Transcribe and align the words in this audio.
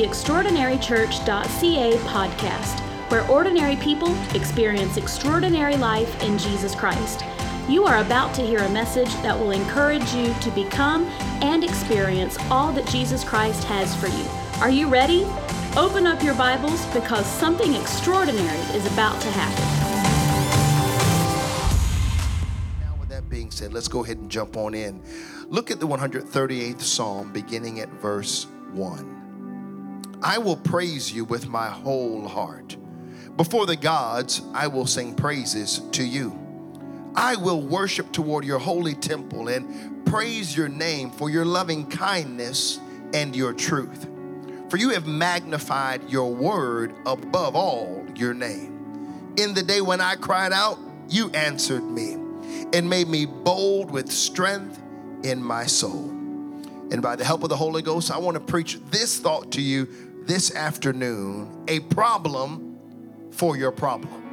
the 0.00 0.06
extraordinarychurch.ca 0.06 1.92
podcast, 2.08 2.80
where 3.10 3.28
ordinary 3.30 3.76
people 3.76 4.16
experience 4.34 4.96
extraordinary 4.96 5.76
life 5.76 6.22
in 6.22 6.38
Jesus 6.38 6.74
Christ. 6.74 7.22
You 7.68 7.84
are 7.84 7.98
about 7.98 8.34
to 8.36 8.42
hear 8.42 8.60
a 8.60 8.68
message 8.70 9.12
that 9.16 9.38
will 9.38 9.50
encourage 9.50 10.14
you 10.14 10.32
to 10.32 10.50
become 10.52 11.04
and 11.42 11.62
experience 11.62 12.38
all 12.50 12.72
that 12.72 12.86
Jesus 12.86 13.22
Christ 13.24 13.62
has 13.64 13.94
for 13.94 14.06
you. 14.06 14.24
Are 14.62 14.70
you 14.70 14.88
ready? 14.88 15.24
Open 15.76 16.06
up 16.06 16.22
your 16.22 16.34
Bibles 16.34 16.86
because 16.94 17.26
something 17.26 17.74
extraordinary 17.74 18.58
is 18.74 18.90
about 18.94 19.20
to 19.20 19.28
happen. 19.32 19.64
Now, 22.80 22.96
with 22.98 23.10
that 23.10 23.28
being 23.28 23.50
said, 23.50 23.74
let's 23.74 23.88
go 23.88 24.02
ahead 24.02 24.16
and 24.16 24.30
jump 24.30 24.56
on 24.56 24.72
in. 24.72 25.02
Look 25.48 25.70
at 25.70 25.78
the 25.78 25.86
138th 25.86 26.80
Psalm, 26.80 27.32
beginning 27.32 27.80
at 27.80 27.90
verse 28.00 28.46
1. 28.72 29.19
I 30.22 30.38
will 30.38 30.56
praise 30.56 31.12
you 31.12 31.24
with 31.24 31.48
my 31.48 31.68
whole 31.68 32.28
heart. 32.28 32.76
Before 33.36 33.64
the 33.64 33.76
gods, 33.76 34.42
I 34.52 34.66
will 34.66 34.86
sing 34.86 35.14
praises 35.14 35.80
to 35.92 36.04
you. 36.04 36.38
I 37.14 37.36
will 37.36 37.62
worship 37.62 38.12
toward 38.12 38.44
your 38.44 38.58
holy 38.58 38.94
temple 38.94 39.48
and 39.48 40.04
praise 40.06 40.54
your 40.56 40.68
name 40.68 41.10
for 41.10 41.30
your 41.30 41.44
loving 41.44 41.88
kindness 41.88 42.78
and 43.14 43.34
your 43.34 43.52
truth. 43.52 44.06
For 44.68 44.76
you 44.76 44.90
have 44.90 45.06
magnified 45.06 46.08
your 46.10 46.32
word 46.32 46.94
above 47.06 47.56
all 47.56 48.04
your 48.14 48.34
name. 48.34 49.32
In 49.36 49.54
the 49.54 49.62
day 49.62 49.80
when 49.80 50.00
I 50.00 50.16
cried 50.16 50.52
out, 50.52 50.78
you 51.08 51.30
answered 51.30 51.82
me 51.82 52.12
and 52.72 52.88
made 52.88 53.08
me 53.08 53.24
bold 53.24 53.90
with 53.90 54.12
strength 54.12 54.80
in 55.24 55.42
my 55.42 55.66
soul. 55.66 56.10
And 56.92 57.00
by 57.00 57.16
the 57.16 57.24
help 57.24 57.42
of 57.42 57.48
the 57.48 57.56
Holy 57.56 57.82
Ghost, 57.82 58.10
I 58.10 58.18
want 58.18 58.34
to 58.34 58.40
preach 58.40 58.78
this 58.90 59.18
thought 59.18 59.52
to 59.52 59.62
you 59.62 59.88
this 60.26 60.54
afternoon 60.54 61.64
a 61.68 61.80
problem 61.80 62.78
for 63.30 63.56
your 63.56 63.72
problem 63.72 64.29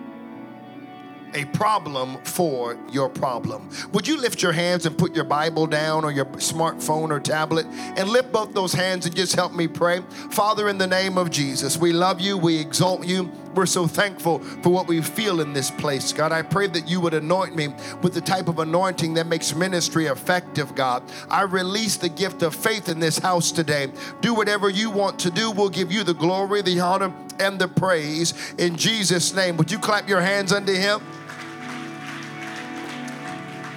a 1.34 1.46
problem 1.46 2.18
for 2.24 2.78
your 2.92 3.10
problem. 3.10 3.70
Would 3.92 4.08
you 4.08 4.18
lift 4.18 4.42
your 4.42 4.52
hands 4.52 4.86
and 4.86 4.98
put 4.98 5.16
your 5.16 5.24
Bible 5.24 5.68
down 5.68 6.04
or 6.04 6.12
your 6.12 6.26
smartphone 6.26 7.12
or 7.12 7.20
tablet 7.20 7.66
and 7.68 8.10
lift 8.10 8.32
both 8.32 8.54
those 8.54 8.74
hands 8.74 9.06
and 9.06 9.16
just 9.16 9.36
help 9.36 9.54
me 9.54 9.68
pray? 9.68 10.02
Father, 10.32 10.70
in 10.70 10.78
the 10.78 10.88
name 10.88 11.18
of 11.18 11.30
Jesus, 11.30 11.78
we 11.78 11.94
love 11.94 12.20
you, 12.20 12.38
we 12.38 12.60
exalt 12.60 13.06
you. 13.06 13.32
We're 13.56 13.66
so 13.66 13.88
thankful 13.88 14.40
for 14.40 14.70
what 14.70 14.88
we 14.88 15.02
feel 15.02 15.42
in 15.42 15.54
this 15.54 15.72
place, 15.72 16.14
God. 16.14 16.32
I 16.32 16.44
pray 16.44 16.68
that 16.68 16.88
you 16.88 17.02
would 17.02 17.16
anoint 17.16 17.56
me 17.56 17.70
with 18.04 18.14
the 18.14 18.22
type 18.22 18.48
of 18.48 18.60
anointing 18.60 19.16
that 19.16 19.26
makes 19.26 19.56
ministry 19.56 20.06
effective, 20.06 20.76
God. 20.76 21.02
I 21.28 21.42
release 21.42 21.98
the 21.98 22.10
gift 22.10 22.44
of 22.44 22.54
faith 22.54 22.88
in 22.88 23.00
this 23.00 23.18
house 23.18 23.52
today. 23.52 23.92
Do 24.22 24.36
whatever 24.36 24.70
you 24.70 24.92
want 24.92 25.18
to 25.20 25.32
do. 25.32 25.50
We'll 25.50 25.70
give 25.70 25.92
you 25.92 26.04
the 26.04 26.14
glory, 26.14 26.62
the 26.62 26.80
honor, 26.80 27.12
and 27.42 27.60
the 27.60 27.68
praise 27.68 28.34
in 28.58 28.76
Jesus' 28.76 29.34
name. 29.34 29.58
Would 29.58 29.72
you 29.72 29.80
clap 29.80 30.08
your 30.08 30.22
hands 30.22 30.52
unto 30.52 30.74
him? 30.74 31.02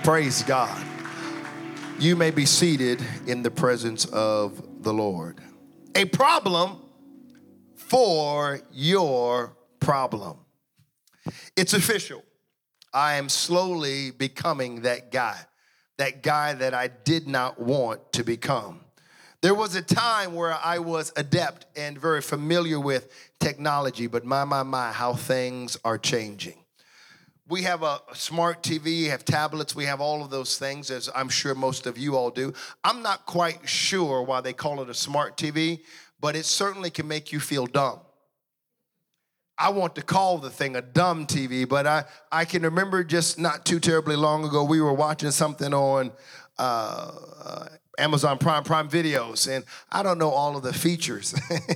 Praise 0.03 0.43
God. 0.43 0.87
You 1.99 2.17
may 2.17 2.31
be 2.31 2.47
seated 2.47 3.03
in 3.27 3.43
the 3.43 3.51
presence 3.51 4.07
of 4.07 4.83
the 4.83 4.93
Lord. 4.93 5.39
A 5.95 6.07
problem 6.07 6.79
for 7.75 8.61
your 8.73 9.57
problem. 9.81 10.39
It's 11.57 11.75
official. 11.75 12.25
I 12.95 13.15
am 13.15 13.29
slowly 13.29 14.11
becoming 14.11 14.83
that 14.83 15.13
guy, 15.13 15.39
that 15.99 16.23
guy 16.23 16.55
that 16.55 16.73
I 16.73 16.89
did 16.89 17.29
not 17.29 17.61
want 17.61 18.13
to 18.15 18.25
become. 18.25 18.81
There 19.43 19.55
was 19.55 19.75
a 19.75 19.83
time 19.83 20.35
where 20.35 20.55
I 20.55 20.79
was 20.79 21.13
adept 21.17 21.67
and 21.77 21.99
very 21.99 22.21
familiar 22.21 22.79
with 22.81 23.13
technology, 23.41 24.07
but 24.07 24.25
my, 24.25 24.45
my, 24.45 24.63
my, 24.63 24.93
how 24.93 25.15
things 25.15 25.77
are 25.85 25.99
changing 25.99 26.61
we 27.51 27.63
have 27.65 27.83
a 27.83 28.01
smart 28.15 28.63
TV, 28.63 28.85
we 28.85 29.05
have 29.07 29.25
tablets, 29.25 29.75
we 29.75 29.85
have 29.85 30.01
all 30.01 30.23
of 30.23 30.31
those 30.31 30.57
things, 30.57 30.91
as 30.91 31.11
I'm 31.15 31.29
sure 31.29 31.55
most 31.55 31.87
of 31.87 31.99
you 31.99 32.17
all 32.17 32.31
do. 32.31 32.55
I'm 32.85 33.03
not 33.03 33.27
quite 33.27 33.69
sure 33.69 34.23
why 34.23 34.41
they 34.41 34.53
call 34.53 34.81
it 34.81 34.89
a 34.89 34.95
smart 34.95 35.37
TV, 35.37 35.81
but 36.21 36.37
it 36.37 36.45
certainly 36.45 36.91
can 36.91 37.09
make 37.09 37.33
you 37.33 37.41
feel 37.41 37.67
dumb. 37.67 37.99
I 39.59 39.71
want 39.71 39.97
to 39.97 40.03
call 40.03 40.39
the 40.39 40.49
thing 40.49 40.77
a 40.77 40.81
dumb 40.81 41.27
TV, 41.27 41.69
but 41.69 41.87
I, 41.87 42.05
I 42.33 42.45
can 42.45 42.63
remember 42.63 43.05
just 43.05 43.39
not 43.39 43.67
too 43.67 43.81
terribly 43.81 44.17
long 44.17 44.45
ago, 44.45 44.65
we 44.65 44.81
were 44.81 44.95
watching 44.95 45.33
something 45.33 45.75
on 45.75 46.13
uh, 46.57 47.67
Amazon 47.99 48.39
Prime, 48.39 48.63
Prime 48.63 48.89
Videos, 48.89 49.51
and 49.51 49.65
I 49.91 50.03
don't 50.03 50.19
know 50.19 50.31
all 50.31 50.57
of 50.57 50.63
the 50.63 50.73
features. 50.73 51.35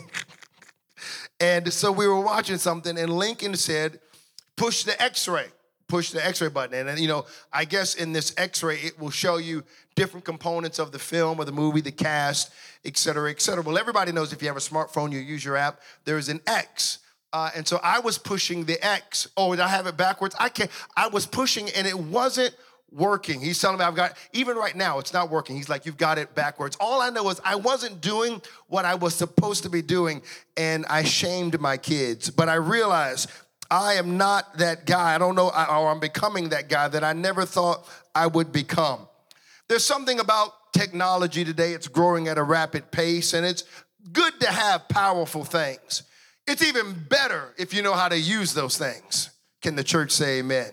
and 1.45 1.73
so 1.73 1.93
we 1.93 2.07
were 2.07 2.21
watching 2.21 2.57
something, 2.57 2.97
and 2.99 3.13
Lincoln 3.13 3.55
said, 3.55 4.01
push 4.57 4.85
the 4.85 5.01
x 5.03 5.29
ray 5.29 5.47
push 5.87 6.11
the 6.11 6.25
x-ray 6.25 6.49
button. 6.49 6.79
And, 6.79 6.89
and 6.89 6.99
you 6.99 7.09
know 7.09 7.27
i 7.53 7.65
guess 7.65 7.95
in 7.95 8.13
this 8.13 8.35
x-ray 8.37 8.77
it 8.79 8.99
will 8.99 9.11
show 9.11 9.37
you 9.37 9.63
different 9.95 10.25
components 10.25 10.79
of 10.79 10.93
the 10.93 10.99
film 10.99 11.39
or 11.39 11.45
the 11.45 11.53
movie 11.53 11.81
the 11.81 11.93
cast 11.93 12.51
et 12.85 12.97
cetera 12.97 13.31
et 13.31 13.41
cetera. 13.41 13.63
Well 13.63 13.79
everybody 13.79 14.13
knows 14.13 14.33
if 14.33 14.41
you 14.43 14.49
have 14.49 14.57
a 14.57 14.61
smartphone 14.61 15.13
you 15.13 15.19
use 15.19 15.45
your 15.45 15.57
app 15.57 15.81
there's 16.05 16.29
an 16.29 16.41
x. 16.47 16.99
Uh, 17.33 17.51
and 17.55 17.67
so 17.67 17.79
i 17.83 17.99
was 17.99 18.17
pushing 18.17 18.65
the 18.65 18.85
x. 18.85 19.29
Oh 19.37 19.51
did 19.51 19.61
i 19.61 19.69
have 19.69 19.87
it 19.87 19.97
backwards. 19.97 20.35
I 20.39 20.49
can't 20.49 20.71
i 20.97 21.09
was 21.09 21.27
pushing 21.27 21.69
and 21.71 21.87
it 21.87 21.99
wasn't 21.99 22.55
working 22.95 23.41
he's 23.41 23.61
telling 23.61 23.79
me 23.79 23.85
i've 23.85 23.97
got 23.97 24.17
even 24.33 24.57
right 24.57 24.77
now 24.77 24.99
it's 24.99 25.13
not 25.13 25.29
working 25.31 25.57
he's 25.57 25.69
like 25.69 25.85
you've 25.85 25.97
got 25.97 26.17
it 26.17 26.35
backwards 26.35 26.77
all 26.79 27.03
i 27.03 27.11
know 27.11 27.29
is 27.29 27.41
i 27.45 27.57
wasn't 27.57 28.01
doing 28.01 28.41
what 28.69 28.85
i 28.85 28.95
was 28.95 29.15
supposed 29.15 29.65
to 29.65 29.69
be 29.69 29.83
doing 29.83 30.23
and 30.57 30.87
i 30.87 31.03
shamed 31.03 31.61
my 31.61 31.77
kids 31.77 32.31
but 32.31 32.49
i 32.49 32.55
realized 32.55 33.29
I 33.71 33.95
am 33.95 34.17
not 34.17 34.59
that 34.59 34.87
guy. 34.87 35.15
I 35.15 35.19
don't 35.19 35.35
know, 35.35 35.49
or 35.49 35.91
I'm 35.91 35.99
becoming 35.99 36.51
that 36.51 36.69
guy 36.69 36.87
that 36.89 37.03
I 37.03 37.13
never 37.13 37.45
thought 37.45 37.89
I 38.15 38.27
would 38.27 38.53
become. 38.53 39.09
There's 39.69 39.85
something 39.85 40.21
about 40.21 40.53
technology 40.73 41.45
today, 41.45 41.73
it's 41.73 41.89
growing 41.89 42.29
at 42.29 42.37
a 42.37 42.43
rapid 42.43 42.91
pace, 42.91 43.33
and 43.33 43.47
it's 43.47 43.65
good 44.13 44.39
to 44.41 44.47
have 44.49 44.89
powerful 44.89 45.45
things. 45.45 46.03
It's 46.47 46.63
even 46.63 46.93
better 47.09 47.55
if 47.57 47.73
you 47.73 47.81
know 47.81 47.95
how 47.95 48.09
to 48.09 48.19
use 48.19 48.53
those 48.55 48.77
things. 48.77 49.31
Can 49.63 49.77
the 49.77 49.85
church 49.85 50.11
say 50.11 50.41
amen? 50.41 50.71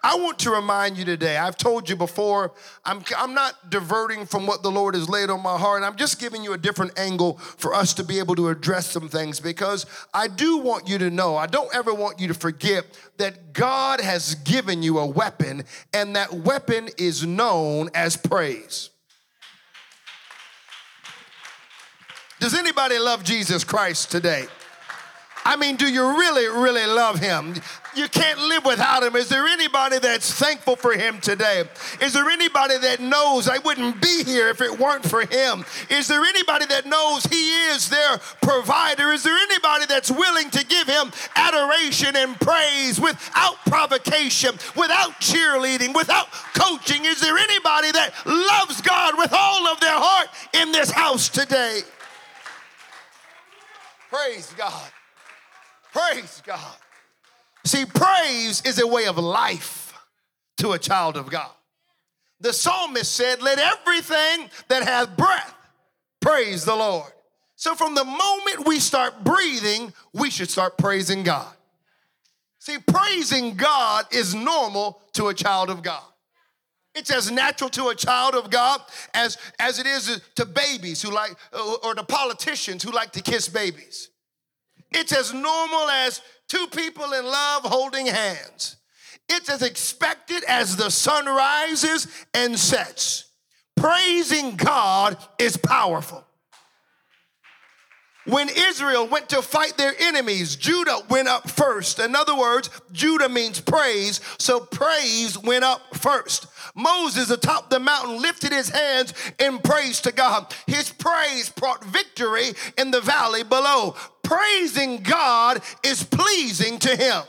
I 0.00 0.14
want 0.14 0.38
to 0.40 0.50
remind 0.50 0.96
you 0.96 1.04
today, 1.04 1.36
I've 1.36 1.56
told 1.56 1.90
you 1.90 1.96
before, 1.96 2.52
I'm, 2.84 3.02
I'm 3.16 3.34
not 3.34 3.68
diverting 3.68 4.26
from 4.26 4.46
what 4.46 4.62
the 4.62 4.70
Lord 4.70 4.94
has 4.94 5.08
laid 5.08 5.28
on 5.28 5.42
my 5.42 5.58
heart. 5.58 5.82
I'm 5.82 5.96
just 5.96 6.20
giving 6.20 6.44
you 6.44 6.52
a 6.52 6.58
different 6.58 6.96
angle 6.96 7.38
for 7.38 7.74
us 7.74 7.94
to 7.94 8.04
be 8.04 8.20
able 8.20 8.36
to 8.36 8.48
address 8.48 8.88
some 8.88 9.08
things 9.08 9.40
because 9.40 9.86
I 10.14 10.28
do 10.28 10.58
want 10.58 10.88
you 10.88 10.98
to 10.98 11.10
know, 11.10 11.36
I 11.36 11.48
don't 11.48 11.74
ever 11.74 11.92
want 11.92 12.20
you 12.20 12.28
to 12.28 12.34
forget 12.34 12.86
that 13.16 13.52
God 13.52 14.00
has 14.00 14.36
given 14.36 14.84
you 14.84 14.98
a 14.98 15.06
weapon, 15.06 15.64
and 15.92 16.14
that 16.14 16.32
weapon 16.32 16.88
is 16.96 17.26
known 17.26 17.90
as 17.92 18.16
praise. 18.16 18.90
Does 22.38 22.54
anybody 22.54 23.00
love 23.00 23.24
Jesus 23.24 23.64
Christ 23.64 24.12
today? 24.12 24.46
I 25.44 25.56
mean, 25.56 25.76
do 25.76 25.90
you 25.90 26.18
really, 26.18 26.46
really 26.46 26.86
love 26.86 27.20
him? 27.20 27.54
You 27.94 28.08
can't 28.08 28.38
live 28.38 28.64
without 28.64 29.02
him. 29.02 29.16
Is 29.16 29.28
there 29.28 29.46
anybody 29.46 29.98
that's 29.98 30.32
thankful 30.32 30.76
for 30.76 30.92
him 30.92 31.20
today? 31.20 31.64
Is 32.00 32.12
there 32.12 32.28
anybody 32.28 32.78
that 32.78 33.00
knows 33.00 33.48
I 33.48 33.58
wouldn't 33.58 34.00
be 34.00 34.24
here 34.24 34.48
if 34.50 34.60
it 34.60 34.78
weren't 34.78 35.08
for 35.08 35.22
him? 35.22 35.64
Is 35.90 36.06
there 36.06 36.22
anybody 36.22 36.66
that 36.66 36.86
knows 36.86 37.24
he 37.24 37.50
is 37.70 37.88
their 37.88 38.18
provider? 38.40 39.10
Is 39.10 39.24
there 39.24 39.36
anybody 39.36 39.86
that's 39.86 40.10
willing 40.10 40.50
to 40.50 40.64
give 40.64 40.86
him 40.86 41.10
adoration 41.34 42.14
and 42.14 42.38
praise 42.40 43.00
without 43.00 43.56
provocation, 43.66 44.52
without 44.76 45.20
cheerleading, 45.20 45.94
without 45.94 46.30
coaching? 46.54 47.04
Is 47.04 47.20
there 47.20 47.36
anybody 47.36 47.90
that 47.92 48.12
loves 48.26 48.80
God 48.82 49.16
with 49.16 49.32
all 49.32 49.66
of 49.66 49.80
their 49.80 49.98
heart 49.98 50.28
in 50.52 50.72
this 50.72 50.90
house 50.90 51.28
today? 51.28 51.80
Praise 54.10 54.52
God. 54.56 54.90
Praise 55.92 56.42
God. 56.44 56.76
See, 57.64 57.84
praise 57.84 58.62
is 58.64 58.80
a 58.80 58.86
way 58.86 59.06
of 59.06 59.18
life 59.18 59.92
to 60.58 60.72
a 60.72 60.78
child 60.78 61.16
of 61.16 61.30
God. 61.30 61.50
The 62.40 62.52
psalmist 62.52 63.12
said, 63.12 63.42
Let 63.42 63.58
everything 63.58 64.48
that 64.68 64.84
hath 64.84 65.16
breath 65.16 65.54
praise 66.20 66.64
the 66.64 66.76
Lord. 66.76 67.12
So, 67.56 67.74
from 67.74 67.94
the 67.94 68.04
moment 68.04 68.66
we 68.66 68.78
start 68.78 69.24
breathing, 69.24 69.92
we 70.12 70.30
should 70.30 70.50
start 70.50 70.78
praising 70.78 71.24
God. 71.24 71.52
See, 72.60 72.78
praising 72.86 73.56
God 73.56 74.06
is 74.12 74.34
normal 74.34 75.00
to 75.14 75.28
a 75.28 75.34
child 75.34 75.68
of 75.70 75.82
God. 75.82 76.02
It's 76.94 77.10
as 77.10 77.30
natural 77.30 77.70
to 77.70 77.88
a 77.88 77.94
child 77.94 78.34
of 78.34 78.50
God 78.50 78.80
as, 79.14 79.38
as 79.58 79.78
it 79.78 79.86
is 79.86 80.20
to 80.36 80.44
babies 80.44 81.02
who 81.02 81.10
like, 81.10 81.34
or 81.84 81.94
to 81.94 82.02
politicians 82.02 82.82
who 82.82 82.90
like 82.90 83.12
to 83.12 83.22
kiss 83.22 83.48
babies. 83.48 84.10
It's 84.90 85.12
as 85.12 85.32
normal 85.32 85.88
as 85.90 86.22
two 86.48 86.66
people 86.68 87.12
in 87.12 87.24
love 87.24 87.62
holding 87.64 88.06
hands. 88.06 88.76
It's 89.28 89.48
as 89.50 89.62
expected 89.62 90.42
as 90.44 90.76
the 90.76 90.90
sun 90.90 91.26
rises 91.26 92.06
and 92.32 92.58
sets. 92.58 93.26
Praising 93.76 94.56
God 94.56 95.16
is 95.38 95.56
powerful. 95.56 96.24
When 98.28 98.50
Israel 98.50 99.06
went 99.06 99.30
to 99.30 99.40
fight 99.40 99.78
their 99.78 99.94
enemies, 99.98 100.54
Judah 100.54 100.98
went 101.08 101.28
up 101.28 101.48
first. 101.48 101.98
In 101.98 102.14
other 102.14 102.36
words, 102.36 102.68
Judah 102.92 103.30
means 103.30 103.58
praise, 103.58 104.20
so 104.36 104.60
praise 104.60 105.38
went 105.38 105.64
up 105.64 105.96
first. 105.96 106.46
Moses 106.74 107.30
atop 107.30 107.70
the 107.70 107.80
mountain 107.80 108.20
lifted 108.20 108.52
his 108.52 108.68
hands 108.68 109.14
in 109.38 109.58
praise 109.60 110.02
to 110.02 110.12
God. 110.12 110.54
His 110.66 110.92
praise 110.92 111.48
brought 111.48 111.82
victory 111.82 112.52
in 112.76 112.90
the 112.90 113.00
valley 113.00 113.44
below. 113.44 113.96
Praising 114.22 115.02
God 115.02 115.62
is 115.82 116.02
pleasing 116.02 116.78
to 116.80 116.94
him. 116.96 117.22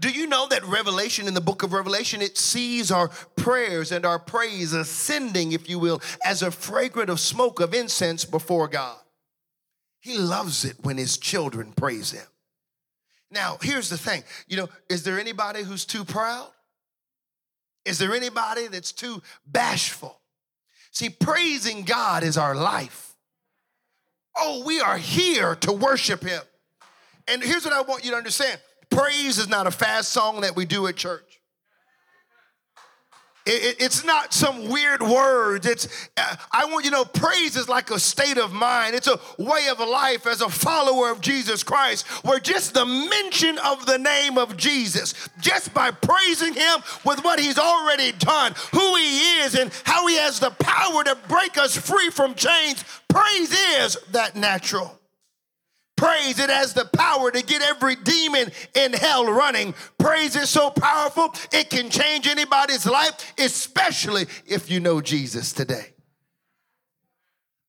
Do 0.00 0.10
you 0.10 0.26
know 0.26 0.46
that 0.48 0.64
Revelation, 0.64 1.26
in 1.26 1.34
the 1.34 1.40
book 1.40 1.62
of 1.62 1.72
Revelation, 1.72 2.22
it 2.22 2.38
sees 2.38 2.90
our 2.92 3.08
prayers 3.36 3.90
and 3.90 4.06
our 4.06 4.18
praise 4.18 4.72
ascending, 4.72 5.52
if 5.52 5.68
you 5.68 5.78
will, 5.78 6.00
as 6.24 6.42
a 6.42 6.50
fragrant 6.50 7.10
of 7.10 7.18
smoke 7.18 7.60
of 7.60 7.74
incense 7.74 8.24
before 8.24 8.68
God? 8.68 8.98
He 10.00 10.16
loves 10.16 10.64
it 10.64 10.76
when 10.82 10.96
his 10.96 11.18
children 11.18 11.72
praise 11.72 12.12
him. 12.12 12.26
Now, 13.30 13.58
here's 13.60 13.90
the 13.90 13.98
thing 13.98 14.22
you 14.46 14.56
know, 14.56 14.68
is 14.88 15.02
there 15.02 15.18
anybody 15.18 15.62
who's 15.62 15.84
too 15.84 16.04
proud? 16.04 16.48
Is 17.84 17.98
there 17.98 18.14
anybody 18.14 18.68
that's 18.68 18.92
too 18.92 19.22
bashful? 19.46 20.20
See, 20.92 21.10
praising 21.10 21.82
God 21.82 22.22
is 22.22 22.38
our 22.38 22.54
life. 22.54 23.14
Oh, 24.36 24.62
we 24.64 24.80
are 24.80 24.98
here 24.98 25.56
to 25.56 25.72
worship 25.72 26.22
him. 26.22 26.42
And 27.26 27.42
here's 27.42 27.64
what 27.64 27.74
I 27.74 27.82
want 27.82 28.04
you 28.04 28.12
to 28.12 28.16
understand 28.16 28.60
Praise 28.90 29.38
is 29.38 29.48
not 29.48 29.66
a 29.66 29.70
fast 29.70 30.10
song 30.10 30.40
that 30.40 30.56
we 30.56 30.64
do 30.64 30.86
at 30.86 30.96
church. 30.96 31.38
It, 33.48 33.76
it's 33.80 34.04
not 34.04 34.34
some 34.34 34.68
weird 34.68 35.00
words. 35.00 35.66
It's 35.66 36.08
uh, 36.18 36.36
I 36.52 36.66
want 36.66 36.84
you 36.84 36.90
to 36.90 36.98
know 36.98 37.04
praise 37.06 37.56
is 37.56 37.68
like 37.68 37.90
a 37.90 37.98
state 37.98 38.36
of 38.36 38.52
mind. 38.52 38.94
It's 38.94 39.08
a 39.08 39.18
way 39.38 39.68
of 39.70 39.80
life 39.80 40.26
as 40.26 40.42
a 40.42 40.50
follower 40.50 41.10
of 41.10 41.22
Jesus 41.22 41.62
Christ, 41.62 42.06
where 42.24 42.38
just 42.40 42.74
the 42.74 42.84
mention 42.84 43.58
of 43.58 43.86
the 43.86 43.98
name 43.98 44.36
of 44.36 44.58
Jesus, 44.58 45.14
just 45.40 45.72
by 45.72 45.90
praising 45.90 46.52
Him 46.52 46.80
with 47.06 47.24
what 47.24 47.40
He's 47.40 47.58
already 47.58 48.12
done, 48.12 48.52
who 48.72 48.96
He 48.96 49.40
is, 49.40 49.54
and 49.54 49.72
how 49.84 50.06
He 50.06 50.16
has 50.16 50.38
the 50.40 50.50
power 50.50 51.02
to 51.04 51.16
break 51.28 51.56
us 51.56 51.74
free 51.74 52.10
from 52.10 52.34
chains, 52.34 52.84
praise 53.08 53.52
is 53.52 53.96
that 54.12 54.36
natural. 54.36 54.97
Praise, 55.98 56.38
it 56.38 56.48
has 56.48 56.74
the 56.74 56.84
power 56.84 57.32
to 57.32 57.42
get 57.42 57.60
every 57.60 57.96
demon 57.96 58.52
in 58.76 58.92
hell 58.92 59.26
running. 59.26 59.74
Praise 59.98 60.36
is 60.36 60.48
so 60.48 60.70
powerful, 60.70 61.34
it 61.52 61.70
can 61.70 61.90
change 61.90 62.28
anybody's 62.28 62.86
life, 62.86 63.34
especially 63.36 64.26
if 64.46 64.70
you 64.70 64.78
know 64.78 65.00
Jesus 65.00 65.52
today. 65.52 65.92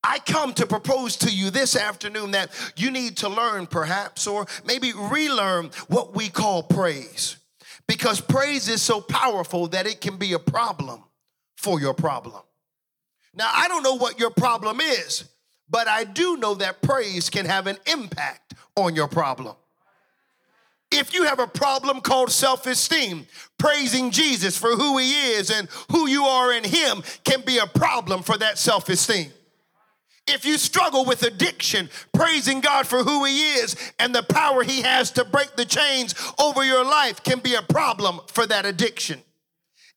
I 0.04 0.20
come 0.20 0.54
to 0.54 0.68
propose 0.68 1.18
to 1.18 1.32
you 1.32 1.50
this 1.50 1.76
afternoon 1.76 2.32
that 2.32 2.52
you 2.78 2.92
need 2.92 3.18
to 3.18 3.30
learn, 3.30 3.66
perhaps, 3.66 4.28
or 4.28 4.46
maybe 4.64 4.94
relearn 4.94 5.72
what 5.88 6.16
we 6.16 6.30
call 6.30 6.62
praise. 6.62 7.36
Because 7.88 8.22
praise 8.22 8.70
is 8.70 8.84
so 8.84 9.02
powerful 9.02 9.68
that 9.70 9.88
it 9.88 10.02
can 10.02 10.18
be 10.18 10.34
a 10.34 10.40
problem 10.40 11.04
for 11.58 11.80
your 11.82 11.96
problem. 11.96 12.44
Now, 13.34 13.50
I 13.52 13.68
don't 13.68 13.82
know 13.82 13.96
what 13.96 14.20
your 14.20 14.30
problem 14.30 14.80
is, 14.82 15.28
but 15.70 15.88
I 15.88 16.04
do 16.04 16.38
know 16.38 16.56
that 16.56 16.82
praise 16.82 17.30
can 17.30 17.46
have 17.46 17.68
an 17.68 17.78
impact 17.86 18.54
on 18.76 18.96
your 18.96 19.08
problem. 19.08 19.56
If 20.92 21.14
you 21.14 21.26
have 21.26 21.40
a 21.40 21.48
problem 21.48 22.02
called 22.02 22.32
self 22.32 22.66
esteem, 22.66 23.28
praising 23.58 24.10
Jesus 24.10 24.58
for 24.58 24.72
who 24.72 24.98
he 24.98 25.12
is 25.32 25.52
and 25.52 25.68
who 25.92 26.08
you 26.08 26.24
are 26.24 26.52
in 26.52 26.64
him 26.64 27.04
can 27.24 27.42
be 27.42 27.60
a 27.60 27.68
problem 27.68 28.24
for 28.24 28.38
that 28.38 28.58
self 28.58 28.90
esteem. 28.90 29.32
If 30.32 30.46
you 30.46 30.58
struggle 30.58 31.06
with 31.06 31.24
addiction, 31.24 31.90
praising 32.14 32.62
God 32.62 32.86
for 32.86 33.04
who 33.04 33.26
He 33.26 33.54
is 33.54 33.76
and 33.98 34.14
the 34.14 34.22
power 34.22 34.64
He 34.64 34.84
has 34.84 35.12
to 35.12 35.26
break 35.26 35.56
the 35.56 35.66
chains 35.66 36.14
over 36.40 36.64
your 36.64 36.86
life 36.86 37.24
can 37.24 37.40
be 37.40 37.56
a 37.56 37.64
problem 37.64 38.20
for 38.28 38.46
that 38.46 38.66
addiction. 38.66 39.22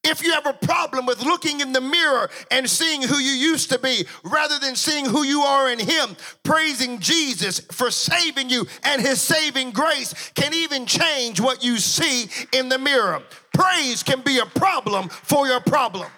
If 0.04 0.22
you 0.22 0.32
have 0.32 0.46
a 0.46 0.52
problem 0.52 1.06
with 1.06 1.22
looking 1.22 1.60
in 1.60 1.72
the 1.72 1.80
mirror 1.80 2.28
and 2.50 2.68
seeing 2.68 3.02
who 3.02 3.18
you 3.18 3.32
used 3.32 3.70
to 3.70 3.78
be 3.78 4.04
rather 4.24 4.58
than 4.58 4.74
seeing 4.74 5.06
who 5.06 5.22
you 5.22 5.42
are 5.42 5.70
in 5.70 5.78
Him, 5.78 6.16
praising 6.42 6.98
Jesus 6.98 7.60
for 7.70 7.90
saving 7.90 8.50
you 8.50 8.66
and 8.82 9.00
His 9.00 9.20
saving 9.20 9.70
grace 9.70 10.32
can 10.34 10.54
even 10.54 10.86
change 10.86 11.40
what 11.40 11.62
you 11.62 11.78
see 11.78 12.28
in 12.52 12.68
the 12.68 12.78
mirror. 12.78 13.22
Praise 13.54 14.02
can 14.02 14.22
be 14.22 14.38
a 14.38 14.46
problem 14.46 15.08
for 15.08 15.46
your 15.46 15.60
problem. 15.60 16.08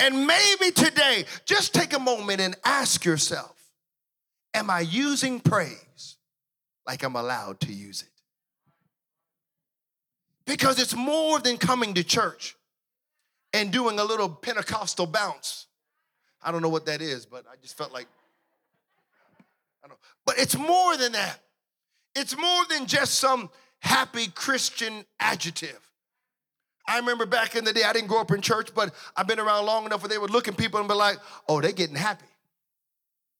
And 0.00 0.26
maybe 0.26 0.72
today, 0.72 1.24
just 1.44 1.72
take 1.72 1.92
a 1.92 1.98
moment 1.98 2.40
and 2.40 2.56
ask 2.64 3.04
yourself 3.04 3.54
Am 4.54 4.68
I 4.68 4.80
using 4.80 5.38
praise 5.38 6.16
like 6.84 7.04
I'm 7.04 7.14
allowed 7.14 7.60
to 7.60 7.72
use 7.72 8.02
it? 8.02 8.08
Because 10.46 10.80
it's 10.80 10.96
more 10.96 11.38
than 11.38 11.56
coming 11.56 11.94
to 11.94 12.02
church 12.02 12.56
and 13.52 13.70
doing 13.70 13.98
a 13.98 14.04
little 14.04 14.28
Pentecostal 14.28 15.06
bounce. 15.06 15.66
I 16.42 16.52
don't 16.52 16.62
know 16.62 16.68
what 16.68 16.86
that 16.86 17.02
is, 17.02 17.26
but 17.26 17.44
I 17.50 17.56
just 17.60 17.76
felt 17.76 17.92
like, 17.92 18.06
I 19.84 19.88
don't. 19.88 19.98
But 20.24 20.38
it's 20.38 20.56
more 20.56 20.96
than 20.96 21.12
that. 21.12 21.38
It's 22.14 22.36
more 22.36 22.64
than 22.68 22.86
just 22.86 23.14
some 23.14 23.50
happy 23.80 24.28
Christian 24.28 25.04
adjective. 25.18 25.78
I 26.86 26.98
remember 26.98 27.26
back 27.26 27.54
in 27.56 27.64
the 27.64 27.72
day, 27.72 27.84
I 27.84 27.92
didn't 27.92 28.08
grow 28.08 28.20
up 28.20 28.30
in 28.32 28.40
church, 28.40 28.74
but 28.74 28.94
I've 29.16 29.26
been 29.26 29.38
around 29.38 29.66
long 29.66 29.86
enough 29.86 30.02
where 30.02 30.08
they 30.08 30.18
would 30.18 30.30
look 30.30 30.48
at 30.48 30.56
people 30.56 30.80
and 30.80 30.88
be 30.88 30.94
like, 30.94 31.18
oh, 31.48 31.60
they're 31.60 31.72
getting 31.72 31.94
happy. 31.96 32.26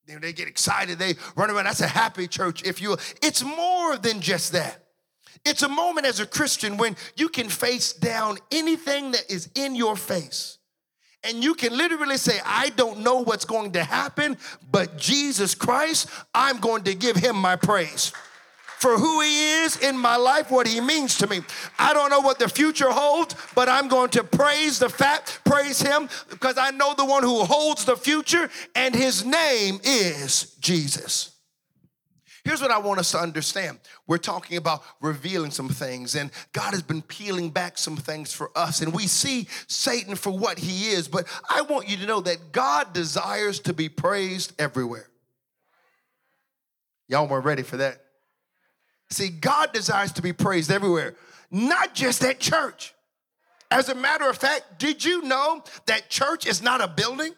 They, 0.06 0.14
they 0.16 0.32
get 0.32 0.48
excited, 0.48 0.98
they 0.98 1.14
run 1.36 1.50
around. 1.50 1.64
That's 1.64 1.80
a 1.80 1.86
happy 1.86 2.26
church, 2.26 2.62
if 2.64 2.80
you 2.80 2.90
will. 2.90 3.00
It's 3.22 3.42
more 3.42 3.96
than 3.96 4.20
just 4.20 4.52
that. 4.52 4.84
It's 5.44 5.62
a 5.62 5.68
moment 5.68 6.06
as 6.06 6.20
a 6.20 6.26
Christian 6.26 6.76
when 6.76 6.96
you 7.16 7.28
can 7.28 7.48
face 7.48 7.92
down 7.92 8.38
anything 8.52 9.12
that 9.12 9.30
is 9.30 9.48
in 9.54 9.74
your 9.74 9.96
face. 9.96 10.58
And 11.22 11.44
you 11.44 11.54
can 11.54 11.76
literally 11.76 12.16
say, 12.16 12.40
I 12.44 12.70
don't 12.70 13.00
know 13.00 13.22
what's 13.22 13.44
going 13.44 13.72
to 13.72 13.84
happen, 13.84 14.38
but 14.70 14.96
Jesus 14.96 15.54
Christ, 15.54 16.08
I'm 16.34 16.58
going 16.58 16.84
to 16.84 16.94
give 16.94 17.16
him 17.16 17.36
my 17.36 17.56
praise 17.56 18.12
for 18.80 18.96
who 18.96 19.20
he 19.20 19.62
is 19.62 19.76
in 19.76 19.96
my 19.96 20.16
life, 20.16 20.50
what 20.50 20.66
he 20.66 20.80
means 20.80 21.18
to 21.18 21.26
me. 21.26 21.42
I 21.78 21.92
don't 21.92 22.08
know 22.08 22.20
what 22.20 22.38
the 22.38 22.48
future 22.48 22.90
holds, 22.90 23.36
but 23.54 23.68
I'm 23.68 23.88
going 23.88 24.08
to 24.10 24.24
praise 24.24 24.78
the 24.78 24.88
fact, 24.88 25.40
praise 25.44 25.82
him, 25.82 26.08
because 26.30 26.56
I 26.56 26.70
know 26.70 26.94
the 26.94 27.04
one 27.04 27.22
who 27.22 27.44
holds 27.44 27.84
the 27.84 27.96
future, 27.96 28.48
and 28.74 28.94
his 28.94 29.22
name 29.22 29.80
is 29.84 30.54
Jesus. 30.60 31.29
Here's 32.44 32.62
what 32.62 32.70
I 32.70 32.78
want 32.78 33.00
us 33.00 33.12
to 33.12 33.18
understand. 33.18 33.78
We're 34.06 34.18
talking 34.18 34.56
about 34.56 34.82
revealing 35.00 35.50
some 35.50 35.68
things, 35.68 36.14
and 36.14 36.30
God 36.52 36.70
has 36.70 36.82
been 36.82 37.02
peeling 37.02 37.50
back 37.50 37.76
some 37.76 37.96
things 37.96 38.32
for 38.32 38.50
us, 38.56 38.80
and 38.80 38.94
we 38.94 39.06
see 39.06 39.46
Satan 39.66 40.16
for 40.16 40.30
what 40.30 40.58
he 40.58 40.90
is. 40.90 41.06
But 41.08 41.26
I 41.48 41.62
want 41.62 41.88
you 41.88 41.96
to 41.98 42.06
know 42.06 42.20
that 42.20 42.52
God 42.52 42.92
desires 42.92 43.60
to 43.60 43.74
be 43.74 43.88
praised 43.88 44.52
everywhere. 44.58 45.08
Y'all 47.08 47.26
weren't 47.26 47.44
ready 47.44 47.62
for 47.62 47.76
that. 47.78 48.00
See, 49.10 49.28
God 49.28 49.72
desires 49.72 50.12
to 50.12 50.22
be 50.22 50.32
praised 50.32 50.70
everywhere, 50.70 51.16
not 51.50 51.94
just 51.94 52.24
at 52.24 52.38
church. 52.38 52.94
As 53.70 53.88
a 53.88 53.94
matter 53.94 54.28
of 54.28 54.36
fact, 54.36 54.78
did 54.78 55.04
you 55.04 55.22
know 55.22 55.62
that 55.86 56.08
church 56.08 56.46
is 56.46 56.62
not 56.62 56.80
a 56.80 56.88
building? 56.88 57.34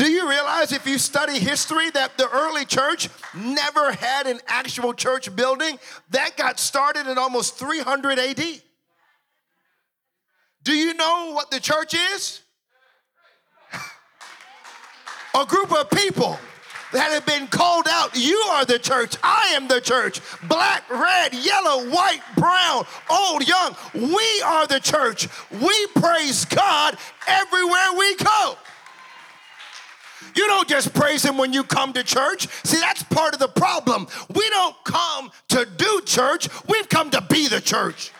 Do 0.00 0.10
you 0.10 0.26
realize 0.30 0.72
if 0.72 0.86
you 0.86 0.96
study 0.96 1.38
history 1.38 1.90
that 1.90 2.16
the 2.16 2.26
early 2.30 2.64
church 2.64 3.10
never 3.34 3.92
had 3.92 4.26
an 4.26 4.40
actual 4.46 4.94
church 4.94 5.36
building? 5.36 5.78
That 6.08 6.38
got 6.38 6.58
started 6.58 7.06
in 7.06 7.18
almost 7.18 7.58
300 7.58 8.18
AD. 8.18 8.42
Do 10.62 10.72
you 10.72 10.94
know 10.94 11.32
what 11.34 11.50
the 11.50 11.60
church 11.60 11.92
is? 11.92 12.40
A 15.38 15.44
group 15.44 15.70
of 15.70 15.90
people 15.90 16.38
that 16.94 17.10
have 17.12 17.26
been 17.26 17.46
called 17.48 17.86
out. 17.86 18.16
You 18.16 18.38
are 18.52 18.64
the 18.64 18.78
church. 18.78 19.16
I 19.22 19.52
am 19.54 19.68
the 19.68 19.82
church. 19.82 20.22
Black, 20.48 20.88
red, 20.88 21.34
yellow, 21.34 21.90
white, 21.90 22.22
brown, 22.38 22.86
old, 23.10 23.46
young. 23.46 23.76
We 23.92 24.42
are 24.46 24.66
the 24.66 24.80
church. 24.80 25.28
We 25.60 25.86
praise 25.88 26.46
God 26.46 26.96
everywhere 27.28 27.88
we 27.98 28.16
go. 28.16 28.56
You 30.34 30.46
don't 30.46 30.68
just 30.68 30.94
praise 30.94 31.24
Him 31.24 31.36
when 31.36 31.52
you 31.52 31.64
come 31.64 31.92
to 31.92 32.02
church. 32.02 32.48
See, 32.64 32.78
that's 32.78 33.02
part 33.02 33.34
of 33.34 33.40
the 33.40 33.48
problem. 33.48 34.06
We 34.34 34.48
don't 34.50 34.76
come 34.84 35.30
to 35.48 35.66
do 35.76 36.00
church, 36.04 36.48
we've 36.68 36.88
come 36.88 37.10
to 37.10 37.20
be 37.22 37.48
the 37.48 37.60
church. 37.60 38.12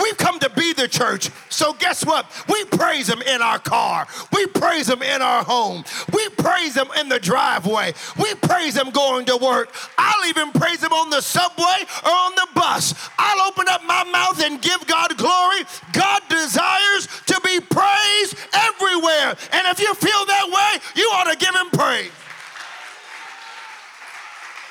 We've 0.00 0.16
come 0.16 0.38
to 0.40 0.50
be 0.50 0.72
the 0.72 0.88
church. 0.88 1.30
So 1.48 1.72
guess 1.74 2.04
what? 2.04 2.26
We 2.48 2.64
praise 2.64 3.08
him 3.08 3.22
in 3.22 3.42
our 3.42 3.58
car. 3.58 4.06
We 4.32 4.46
praise 4.46 4.88
him 4.88 5.02
in 5.02 5.22
our 5.22 5.42
home. 5.42 5.84
We 6.12 6.28
praise 6.30 6.76
him 6.76 6.88
in 6.98 7.08
the 7.08 7.18
driveway. 7.18 7.94
We 8.18 8.34
praise 8.36 8.76
him 8.76 8.90
going 8.90 9.26
to 9.26 9.36
work. 9.36 9.74
I'll 9.96 10.26
even 10.26 10.52
praise 10.52 10.82
him 10.82 10.92
on 10.92 11.10
the 11.10 11.20
subway 11.20 11.84
or 12.04 12.10
on 12.10 12.34
the 12.34 12.48
bus. 12.54 12.94
I'll 13.18 13.48
open 13.48 13.66
up 13.68 13.82
my 13.84 14.04
mouth 14.04 14.42
and 14.42 14.62
give 14.62 14.86
God 14.86 15.16
glory. 15.16 15.64
God 15.92 16.22
desires 16.28 17.08
to 17.26 17.40
be 17.44 17.60
praised 17.60 18.36
everywhere. 18.52 19.36
And 19.52 19.66
if 19.68 19.80
you 19.80 19.92
feel 19.94 20.24
that 20.26 20.46
way, 20.48 20.82
you 20.94 21.08
ought 21.14 21.30
to 21.30 21.36
give 21.36 21.54
him 21.54 21.70
praise. 21.70 22.10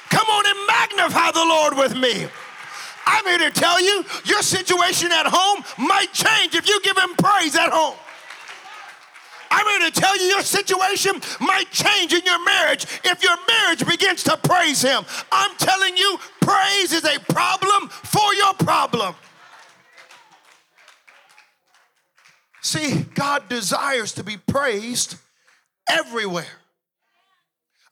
Come 0.10 0.28
on 0.30 0.46
and 0.48 0.68
magnify 0.68 1.32
the 1.32 1.46
Lord 1.46 1.78
with 1.78 1.96
me. 1.96 2.28
I'm 3.10 3.26
here 3.26 3.50
to 3.50 3.52
tell 3.52 3.82
you 3.82 4.04
your 4.26 4.42
situation 4.42 5.12
at 5.14 5.28
home 5.28 5.64
might 5.78 6.12
change 6.12 6.56
if 6.56 6.68
you 6.68 6.82
give 6.82 6.98
him 6.98 7.16
praise 7.16 7.56
at 7.56 7.70
home. 7.70 7.96
I'm 9.50 9.66
here 9.66 9.90
to 9.90 10.00
tell 10.00 10.18
you 10.18 10.26
your 10.26 10.42
situation 10.42 11.22
might 11.40 11.72
change 11.72 12.12
in 12.12 12.22
your 12.26 12.44
marriage 12.44 12.86
if 13.06 13.24
your 13.24 13.38
marriage 13.48 13.86
begins 13.88 14.24
to 14.24 14.36
praise 14.38 14.82
Him. 14.82 15.06
I'm 15.32 15.56
telling 15.58 15.96
you, 15.96 16.20
praise 16.42 16.92
is 16.92 17.06
a 17.06 17.20
problem 17.32 17.88
for 17.90 18.34
your 18.36 18.54
problem. 18.56 19.16
See, 22.62 23.06
God 23.16 23.48
desires 23.48 24.12
to 24.14 24.24
be 24.24 24.36
praised 24.36 25.16
everywhere. 25.90 26.46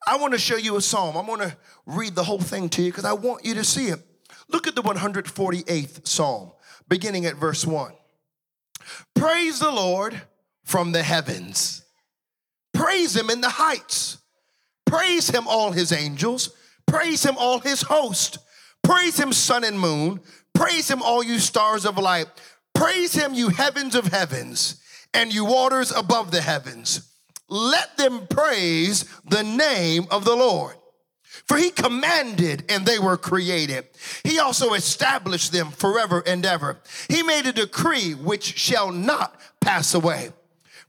I 0.06 0.18
want 0.18 0.34
to 0.34 0.40
show 0.40 0.58
you 0.58 0.76
a 0.76 0.82
psalm. 0.82 1.16
I'm 1.16 1.26
going 1.26 1.40
to 1.40 1.56
read 1.86 2.16
the 2.16 2.24
whole 2.24 2.42
thing 2.42 2.70
to 2.70 2.82
you 2.82 2.92
because 2.92 3.06
I 3.06 3.14
want 3.14 3.46
you 3.46 3.54
to 3.56 3.64
see 3.64 3.88
it. 3.88 4.02
Look 4.50 4.68
at 4.68 4.76
the 4.76 4.84
148th 4.84 6.08
psalm, 6.08 6.52
beginning 6.88 7.26
at 7.26 7.36
verse 7.36 7.66
1. 7.66 7.94
Praise 9.16 9.60
the 9.60 9.72
Lord 9.72 10.22
from 10.64 10.92
the 10.92 11.04
heavens. 11.04 11.84
Praise 12.74 13.16
him 13.16 13.30
in 13.30 13.42
the 13.42 13.50
heights. 13.50 14.18
Praise 14.86 15.30
him, 15.30 15.48
all 15.48 15.72
his 15.72 15.92
angels. 15.92 16.50
Praise 16.86 17.24
him, 17.24 17.36
all 17.38 17.60
his 17.60 17.82
host. 17.82 18.38
Praise 18.84 19.20
him, 19.20 19.34
sun 19.34 19.64
and 19.64 19.80
moon. 19.80 20.20
Praise 20.54 20.90
him, 20.90 21.02
all 21.02 21.24
you 21.24 21.40
stars 21.40 21.86
of 21.86 21.98
light. 21.98 22.28
Praise 22.74 23.14
him, 23.14 23.34
you 23.34 23.50
heavens 23.50 23.96
of 23.96 24.08
heavens, 24.08 24.82
and 25.14 25.34
you 25.34 25.46
waters 25.46 25.92
above 25.92 26.32
the 26.32 26.42
heavens. 26.42 27.12
Let 27.48 27.98
them 27.98 28.28
praise 28.28 29.06
the 29.30 29.44
name 29.44 30.06
of 30.12 30.26
the 30.26 30.36
Lord. 30.36 30.76
For 31.48 31.58
he 31.58 31.70
commanded 31.70 32.66
and 32.70 32.86
they 32.86 32.98
were 32.98 33.18
created. 33.18 33.86
He 34.24 34.40
also 34.40 34.74
established 34.74 35.52
them 35.52 35.70
forever 35.70 36.24
and 36.26 36.46
ever. 36.46 36.80
He 37.08 37.22
made 37.22 37.46
a 37.46 37.54
decree 37.54 38.14
which 38.14 38.58
shall 38.58 38.92
not 38.92 39.40
pass 39.62 39.94
away. 39.94 40.32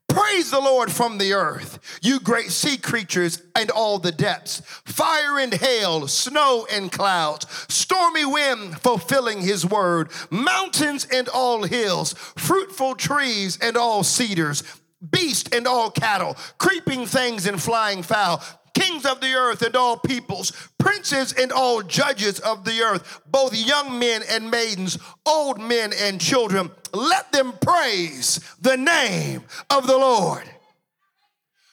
Praise 0.09 0.51
the 0.51 0.61
Lord 0.61 0.93
from 0.93 1.19
the 1.19 1.33
earth, 1.33 1.99
you 2.01 2.21
great 2.21 2.51
sea 2.51 2.77
creatures 2.79 3.43
and 3.57 3.71
all 3.71 3.99
the 3.99 4.13
depths, 4.13 4.63
fire 4.85 5.39
and 5.39 5.53
hail, 5.53 6.07
snow 6.07 6.67
and 6.73 6.93
clouds, 6.93 7.45
stormy 7.69 8.25
wind 8.25 8.81
fulfilling 8.81 9.41
his 9.41 9.67
word, 9.67 10.11
mountains 10.31 11.07
and 11.13 11.29
all 11.29 11.65
hills, 11.65 12.15
fruitful 12.37 12.95
trees 12.95 13.59
and 13.61 13.77
all 13.77 14.05
cedars, 14.05 14.63
beast 15.11 15.53
and 15.55 15.67
all 15.67 15.91
cattle, 15.91 16.37
creeping 16.57 17.05
things 17.05 17.45
and 17.45 17.61
flying 17.61 18.03
fowl 18.03 18.43
kings 18.77 19.07
of 19.07 19.21
the 19.21 19.33
earth 19.33 19.63
and 19.63 19.75
all 19.75 19.97
peoples, 19.97 20.53
princes 20.79 21.33
and 21.33 21.51
all 21.51 21.83
judges 21.83 22.39
of 22.41 22.65
the 22.65 22.83
earth, 22.83 23.23
both 23.27 23.55
young 23.55 23.99
men 23.99 24.23
and 24.29 24.51
maidens, 24.51 24.99
old 25.25 25.59
men 25.59 25.93
and 25.99 26.21
children, 26.21 26.71
let 26.93 27.33
them 27.33 27.55
praise 27.61 28.39
the 28.61 28.77
name 28.77 29.43
of 29.71 29.87
the 29.87 29.97
Lord. 29.97 30.45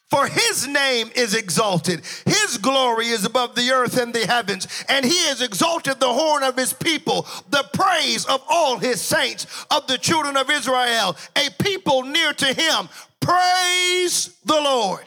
For 0.10 0.28
his 0.28 0.68
name 0.68 1.10
is 1.16 1.34
exalted. 1.34 2.02
His 2.26 2.60
glory 2.60 3.08
is 3.08 3.26
above 3.26 3.56
the 3.56 3.72
earth 3.72 3.98
and 3.98 4.14
the 4.14 4.28
heavens. 4.28 4.68
And 4.88 5.04
he 5.04 5.18
has 5.26 5.42
exalted 5.42 6.00
the 6.00 6.14
horn 6.14 6.44
of 6.44 6.56
his 6.56 6.72
people, 6.72 7.26
the 7.50 7.68
praise 7.74 8.24
of 8.28 8.44
all 8.48 8.78
his 8.78 9.02
saints, 9.02 9.48
of 9.72 9.88
the 9.88 9.98
children 9.98 10.38
of 10.38 10.52
Israel, 10.52 11.18
a 11.36 11.50
people 11.64 12.04
near 12.04 12.32
to 12.32 12.54
him. 12.54 12.90
Praise 13.20 14.38
the 14.46 14.62
Lord. 14.62 15.04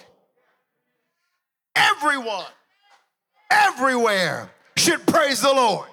Everyone, 1.77 2.47
everywhere 3.51 4.51
should 4.77 5.07
praise 5.07 5.43
the 5.43 5.53
Lord. 5.53 5.87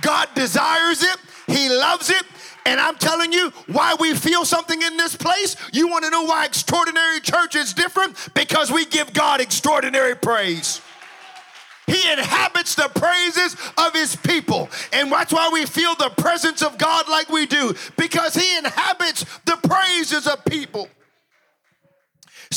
God 0.00 0.28
desires 0.34 1.02
it, 1.02 1.16
He 1.46 1.68
loves 1.68 2.10
it. 2.10 2.22
And 2.64 2.80
I'm 2.80 2.94
telling 2.94 3.32
you 3.32 3.50
why 3.66 3.96
we 3.98 4.14
feel 4.14 4.44
something 4.44 4.80
in 4.80 4.96
this 4.96 5.16
place. 5.16 5.56
You 5.72 5.88
want 5.88 6.04
to 6.04 6.10
know 6.10 6.22
why 6.22 6.44
extraordinary 6.44 7.18
church 7.18 7.56
is 7.56 7.74
different? 7.74 8.16
Because 8.34 8.70
we 8.70 8.84
give 8.86 9.12
God 9.12 9.40
extraordinary 9.40 10.14
praise. 10.14 10.80
He 11.88 12.12
inhabits 12.12 12.76
the 12.76 12.88
praises 12.94 13.56
of 13.76 13.92
his 13.92 14.14
people. 14.14 14.70
And 14.92 15.10
that's 15.10 15.32
why 15.32 15.50
we 15.52 15.66
feel 15.66 15.94
the 15.96 16.10
presence 16.16 16.62
of 16.62 16.78
God 16.78 17.08
like 17.08 17.28
we 17.28 17.44
do, 17.44 17.74
because 17.96 18.11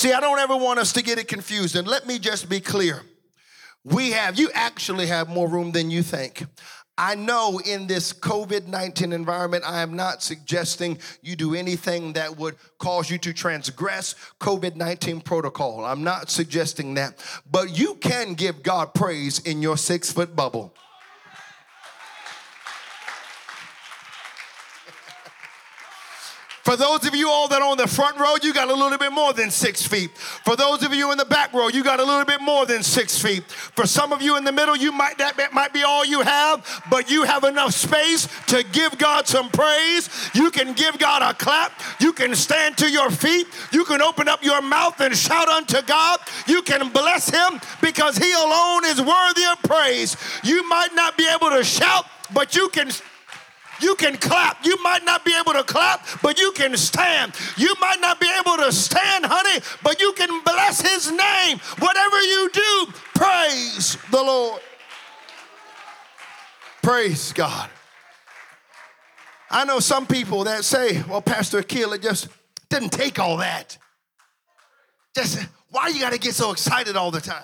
See, 0.05 0.13
I 0.13 0.19
don't 0.19 0.37
ever 0.37 0.55
want 0.55 0.77
us 0.77 0.93
to 0.93 1.01
get 1.01 1.17
it 1.17 1.27
confused. 1.27 1.75
And 1.75 1.87
let 1.87 2.05
me 2.05 2.19
just 2.19 2.47
be 2.47 2.59
clear. 2.59 3.01
We 3.83 4.11
have, 4.11 4.37
you 4.37 4.51
actually 4.53 5.07
have 5.07 5.29
more 5.29 5.49
room 5.49 5.71
than 5.71 5.89
you 5.89 6.03
think. 6.03 6.45
I 6.95 7.15
know 7.15 7.59
in 7.65 7.87
this 7.87 8.13
COVID 8.13 8.67
19 8.67 9.11
environment, 9.11 9.63
I 9.65 9.81
am 9.81 9.95
not 9.95 10.21
suggesting 10.21 10.99
you 11.23 11.35
do 11.35 11.55
anything 11.55 12.13
that 12.13 12.37
would 12.37 12.55
cause 12.77 13.09
you 13.09 13.17
to 13.17 13.33
transgress 13.33 14.13
COVID 14.39 14.75
19 14.75 15.21
protocol. 15.21 15.83
I'm 15.83 16.03
not 16.03 16.29
suggesting 16.29 16.93
that. 16.93 17.25
But 17.49 17.75
you 17.75 17.95
can 17.95 18.35
give 18.35 18.61
God 18.61 18.93
praise 18.93 19.39
in 19.39 19.63
your 19.63 19.75
six 19.75 20.11
foot 20.13 20.35
bubble. 20.35 20.75
For 26.65 26.75
those 26.75 27.05
of 27.05 27.13
you 27.13 27.29
all 27.29 27.47
that 27.49 27.61
are 27.61 27.69
on 27.69 27.77
the 27.77 27.85
front 27.85 28.17
row, 28.17 28.37
you 28.41 28.51
got 28.51 28.69
a 28.69 28.73
little 28.73 28.97
bit 28.97 29.13
more 29.13 29.33
than 29.33 29.51
six 29.51 29.85
feet. 29.85 30.17
For 30.17 30.55
those 30.55 30.81
of 30.81 30.95
you 30.95 31.11
in 31.11 31.17
the 31.19 31.25
back 31.25 31.53
row, 31.53 31.67
you 31.67 31.83
got 31.83 31.99
a 31.99 32.03
little 32.03 32.25
bit 32.25 32.41
more 32.41 32.65
than 32.65 32.81
six 32.81 33.21
feet. 33.21 33.43
For 33.43 33.85
some 33.85 34.11
of 34.11 34.23
you 34.23 34.35
in 34.35 34.43
the 34.43 34.51
middle, 34.51 34.75
you 34.75 34.91
might 34.91 35.19
that 35.19 35.53
might 35.53 35.73
be 35.73 35.83
all 35.83 36.03
you 36.03 36.21
have, 36.21 36.65
but 36.89 37.07
you 37.07 37.21
have 37.21 37.43
enough 37.43 37.75
space 37.75 38.27
to 38.47 38.63
give 38.71 38.97
God 38.97 39.27
some 39.27 39.49
praise. 39.49 40.09
You 40.33 40.49
can 40.49 40.73
give 40.73 40.97
God 40.97 41.21
a 41.21 41.35
clap. 41.35 41.71
You 41.99 42.11
can 42.11 42.33
stand 42.33 42.79
to 42.79 42.89
your 42.89 43.11
feet. 43.11 43.45
You 43.71 43.85
can 43.85 44.01
open 44.01 44.27
up 44.27 44.43
your 44.43 44.63
mouth 44.63 44.99
and 45.01 45.15
shout 45.15 45.47
unto 45.47 45.83
God. 45.83 46.19
You 46.47 46.63
can 46.63 46.89
bless 46.91 47.29
Him 47.29 47.61
because 47.79 48.17
He 48.17 48.33
alone 48.33 48.85
is 48.85 48.99
worthy 48.99 49.45
of 49.51 49.61
praise. 49.61 50.17
You 50.43 50.67
might 50.67 50.95
not 50.95 51.15
be 51.15 51.27
able 51.31 51.51
to 51.51 51.63
shout, 51.63 52.07
but 52.33 52.55
you 52.55 52.69
can 52.69 52.89
you 53.81 53.95
can 53.95 54.17
clap. 54.17 54.65
You 54.65 54.77
might 54.83 55.03
not 55.03 55.25
be 55.25 55.35
able 55.39 55.53
to 55.53 55.63
clap, 55.63 56.05
but 56.21 56.39
you 56.39 56.51
can 56.51 56.75
stand. 56.77 57.33
You 57.57 57.73
might 57.79 57.99
not 57.99 58.19
be 58.19 58.29
able 58.39 58.57
to 58.57 58.71
stand, 58.71 59.25
honey, 59.25 59.63
but 59.83 59.99
you 59.99 60.13
can 60.13 60.43
bless 60.43 60.81
his 60.81 61.11
name. 61.11 61.59
Whatever 61.79 62.21
you 62.21 62.49
do, 62.53 62.93
praise 63.15 63.97
the 64.11 64.21
Lord. 64.21 64.61
Praise 66.81 67.33
God. 67.33 67.69
I 69.49 69.65
know 69.65 69.79
some 69.79 70.05
people 70.05 70.43
that 70.45 70.63
say, 70.65 71.01
well, 71.03 71.21
Pastor 71.21 71.63
Keel, 71.63 71.93
it 71.93 72.01
just 72.01 72.27
didn't 72.69 72.91
take 72.91 73.19
all 73.19 73.37
that. 73.37 73.77
Just 75.15 75.47
why 75.69 75.87
you 75.87 75.99
got 75.99 76.13
to 76.13 76.19
get 76.19 76.33
so 76.33 76.51
excited 76.51 76.95
all 76.95 77.11
the 77.11 77.21
time? 77.21 77.43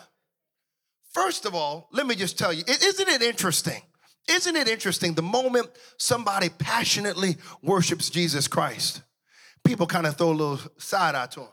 First 1.14 1.46
of 1.46 1.56
all, 1.56 1.90
let 1.92 2.08
me 2.08 2.16
just 2.16 2.38
tell 2.38 2.54
you, 2.54 2.64
isn't 2.68 3.10
it 3.10 3.22
interesting? 3.22 3.82
Isn't 4.30 4.56
it 4.56 4.68
interesting? 4.68 5.14
The 5.14 5.22
moment 5.22 5.70
somebody 5.98 6.50
passionately 6.50 7.38
worships 7.62 8.10
Jesus 8.10 8.48
Christ, 8.48 9.02
people 9.64 9.88
kind 9.88 10.06
of 10.06 10.18
throw 10.18 10.30
a 10.30 10.32
little 10.32 10.60
side 10.78 11.16
eye 11.16 11.28
to 11.28 11.42
him. 11.42 11.50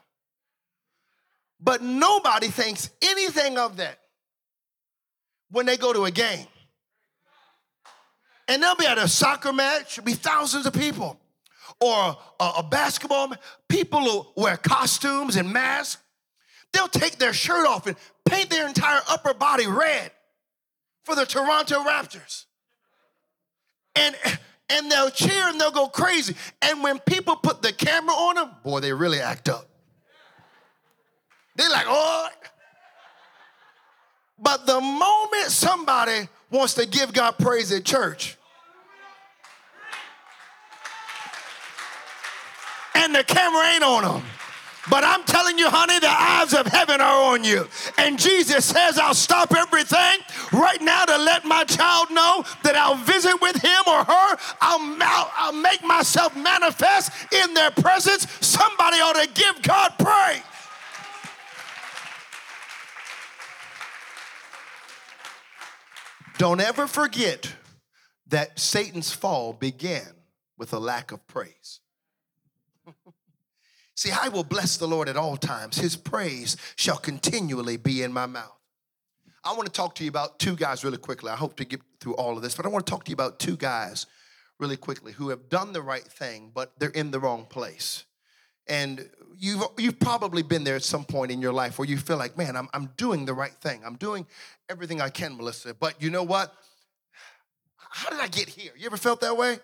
But 1.60 1.82
nobody 1.82 2.48
thinks 2.48 2.90
anything 3.02 3.58
of 3.58 3.78
that 3.78 3.98
when 5.50 5.66
they 5.66 5.76
go 5.76 5.92
to 5.92 6.04
a 6.04 6.10
game. 6.10 6.46
And 8.46 8.62
they'll 8.62 8.76
be 8.76 8.86
at 8.86 8.96
a 8.96 9.08
soccer 9.08 9.52
match, 9.52 10.02
be 10.04 10.14
thousands 10.14 10.66
of 10.66 10.72
people. 10.72 11.18
Or 11.80 12.16
a, 12.40 12.44
a 12.58 12.62
basketball, 12.62 13.32
people 13.68 14.00
will 14.00 14.32
wear 14.36 14.56
costumes 14.56 15.36
and 15.36 15.52
masks. 15.52 16.02
They'll 16.72 16.88
take 16.88 17.18
their 17.18 17.32
shirt 17.32 17.66
off 17.66 17.86
and 17.86 17.96
paint 18.24 18.50
their 18.50 18.68
entire 18.68 19.00
upper 19.08 19.34
body 19.34 19.66
red 19.66 20.12
for 21.04 21.14
the 21.14 21.26
Toronto 21.26 21.82
Raptors 21.82 22.44
and 23.98 24.38
and 24.70 24.90
they'll 24.90 25.10
cheer 25.10 25.48
and 25.48 25.60
they'll 25.60 25.70
go 25.70 25.88
crazy. 25.88 26.34
And 26.62 26.82
when 26.82 26.98
people 27.00 27.36
put 27.36 27.62
the 27.62 27.72
camera 27.72 28.14
on 28.14 28.34
them, 28.36 28.50
boy, 28.62 28.80
they 28.80 28.92
really 28.92 29.20
act 29.20 29.48
up. 29.48 29.66
They're 31.56 31.70
like, 31.70 31.86
oh. 31.88 32.28
But 34.38 34.66
the 34.66 34.80
moment 34.80 35.46
somebody 35.46 36.28
wants 36.50 36.74
to 36.74 36.86
give 36.86 37.12
God 37.12 37.38
praise 37.38 37.72
at 37.72 37.84
church, 37.84 38.36
and 42.94 43.14
the 43.14 43.24
camera 43.24 43.64
ain't 43.72 43.82
on 43.82 44.02
them, 44.04 44.22
But 44.90 45.04
I'm 45.04 45.22
telling 45.24 45.58
you, 45.58 45.68
honey, 45.68 45.98
the 45.98 46.08
eyes 46.08 46.54
of 46.54 46.66
heaven 46.66 47.00
are 47.00 47.34
on 47.34 47.44
you. 47.44 47.68
And 47.98 48.18
Jesus 48.18 48.64
says, 48.64 48.98
I'll 48.98 49.12
stop 49.12 49.54
everything 49.54 50.20
right 50.52 50.80
now 50.80 51.04
to 51.04 51.18
let 51.18 51.44
my 51.44 51.64
child 51.64 52.10
know 52.10 52.44
that 52.62 52.74
I'll 52.74 52.94
visit 52.94 53.40
with 53.42 53.56
him 53.56 53.82
or 53.86 54.04
her. 54.04 54.36
I'll, 54.60 54.96
I'll, 55.00 55.32
I'll 55.36 55.52
make 55.52 55.84
myself 55.84 56.34
manifest 56.36 57.12
in 57.32 57.54
their 57.54 57.70
presence. 57.70 58.26
Somebody 58.40 58.98
ought 58.98 59.22
to 59.22 59.28
give 59.28 59.60
God 59.62 59.92
praise. 59.98 60.42
Don't 66.38 66.60
ever 66.60 66.86
forget 66.86 67.52
that 68.28 68.58
Satan's 68.60 69.12
fall 69.12 69.52
began 69.52 70.14
with 70.56 70.72
a 70.72 70.78
lack 70.78 71.10
of 71.10 71.26
praise. 71.26 71.80
See, 73.98 74.12
I 74.12 74.28
will 74.28 74.44
bless 74.44 74.76
the 74.76 74.86
Lord 74.86 75.08
at 75.08 75.16
all 75.16 75.36
times. 75.36 75.76
His 75.76 75.96
praise 75.96 76.56
shall 76.76 76.98
continually 76.98 77.76
be 77.76 78.04
in 78.04 78.12
my 78.12 78.26
mouth. 78.26 78.56
I 79.42 79.52
want 79.54 79.66
to 79.66 79.72
talk 79.72 79.96
to 79.96 80.04
you 80.04 80.08
about 80.08 80.38
two 80.38 80.54
guys 80.54 80.84
really 80.84 80.98
quickly. 80.98 81.32
I 81.32 81.34
hope 81.34 81.56
to 81.56 81.64
get 81.64 81.80
through 81.98 82.14
all 82.14 82.36
of 82.36 82.42
this, 82.44 82.54
but 82.54 82.64
I 82.64 82.68
want 82.68 82.86
to 82.86 82.90
talk 82.92 83.02
to 83.06 83.10
you 83.10 83.14
about 83.14 83.40
two 83.40 83.56
guys 83.56 84.06
really 84.60 84.76
quickly 84.76 85.10
who 85.10 85.30
have 85.30 85.48
done 85.48 85.72
the 85.72 85.82
right 85.82 86.04
thing, 86.04 86.52
but 86.54 86.78
they're 86.78 86.90
in 86.90 87.10
the 87.10 87.18
wrong 87.18 87.44
place. 87.44 88.04
And 88.68 89.10
you've, 89.36 89.64
you've 89.76 89.98
probably 89.98 90.44
been 90.44 90.62
there 90.62 90.76
at 90.76 90.84
some 90.84 91.04
point 91.04 91.32
in 91.32 91.42
your 91.42 91.52
life 91.52 91.76
where 91.76 91.88
you 91.88 91.96
feel 91.96 92.18
like, 92.18 92.38
man, 92.38 92.54
I'm, 92.54 92.68
I'm 92.72 92.92
doing 92.96 93.24
the 93.24 93.34
right 93.34 93.54
thing. 93.54 93.82
I'm 93.84 93.96
doing 93.96 94.28
everything 94.68 95.00
I 95.00 95.08
can, 95.08 95.36
Melissa. 95.36 95.74
But 95.74 96.00
you 96.00 96.10
know 96.10 96.22
what? 96.22 96.54
How 97.74 98.10
did 98.10 98.20
I 98.20 98.28
get 98.28 98.48
here? 98.48 98.70
You 98.76 98.86
ever 98.86 98.96
felt 98.96 99.22
that 99.22 99.36
way? 99.36 99.58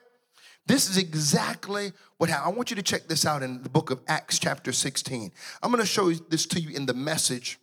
This 0.66 0.88
is 0.88 0.97
exactly 0.97 1.92
what 2.16 2.30
happened. 2.30 2.54
I 2.54 2.56
want 2.56 2.71
you 2.71 2.76
to 2.76 2.83
check 2.83 3.06
this 3.06 3.26
out 3.26 3.42
in 3.42 3.62
the 3.62 3.68
book 3.68 3.90
of 3.90 4.00
Acts, 4.09 4.38
chapter 4.38 4.73
16. 4.73 5.30
I'm 5.62 5.71
going 5.71 5.83
to 5.83 5.87
show 5.87 6.11
this 6.11 6.47
to 6.47 6.61
you 6.61 6.75
in 6.75 6.87
the 6.87 6.94
message, 6.94 7.59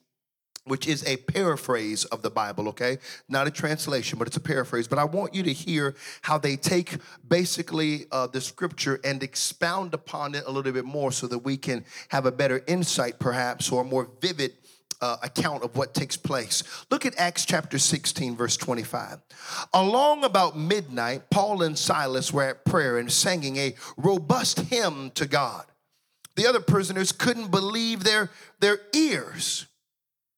which 0.66 0.88
is 0.88 1.04
a 1.08 1.18
paraphrase 1.18 2.06
of 2.06 2.22
the 2.22 2.30
Bible, 2.30 2.70
okay? 2.70 3.00
Not 3.28 3.48
a 3.48 3.52
translation, 3.52 4.20
but 4.20 4.28
it's 4.28 4.38
a 4.38 4.42
paraphrase. 4.42 4.88
But 4.88 5.00
I 5.00 5.06
want 5.06 5.34
you 5.34 5.42
to 5.42 5.52
hear 5.52 5.96
how 6.22 6.38
they 6.38 6.56
take 6.56 6.98
basically 7.28 8.06
uh, 8.12 8.28
the 8.28 8.40
scripture 8.40 9.00
and 9.04 9.24
expound 9.24 9.96
upon 9.96 10.36
it 10.36 10.44
a 10.46 10.52
little 10.52 10.72
bit 10.72 10.86
more 10.86 11.12
so 11.12 11.26
that 11.26 11.40
we 11.40 11.58
can 11.58 11.84
have 12.10 12.28
a 12.28 12.32
better 12.32 12.64
insight, 12.68 13.18
perhaps, 13.18 13.72
or 13.72 13.82
a 13.82 13.86
more 13.86 14.12
vivid 14.22 14.54
uh, 15.02 15.18
account 15.24 15.64
of 15.64 15.76
what 15.76 15.94
takes 15.94 16.16
place. 16.16 16.64
Look 16.90 17.06
at 17.06 17.18
Acts 17.18 17.46
chapter 17.46 17.80
16, 17.80 18.36
verse 18.36 18.56
25. 18.58 19.20
Along 19.74 20.24
about 20.24 20.58
midnight, 20.58 21.30
Paul 21.30 21.64
and 21.64 21.78
Silas 21.78 22.32
were 22.32 22.44
at 22.44 22.66
prayer 22.66 22.98
and 22.98 23.12
singing 23.12 23.58
a 23.58 23.74
robust 23.98 24.60
hymn 24.60 25.12
to 25.12 25.26
God. 25.26 25.66
The 26.36 26.48
other 26.48 26.62
prisoners 26.62 27.12
couldn't 27.12 27.52
believe 27.52 28.04
their, 28.04 28.30
their 28.60 28.80
ears. 28.94 29.66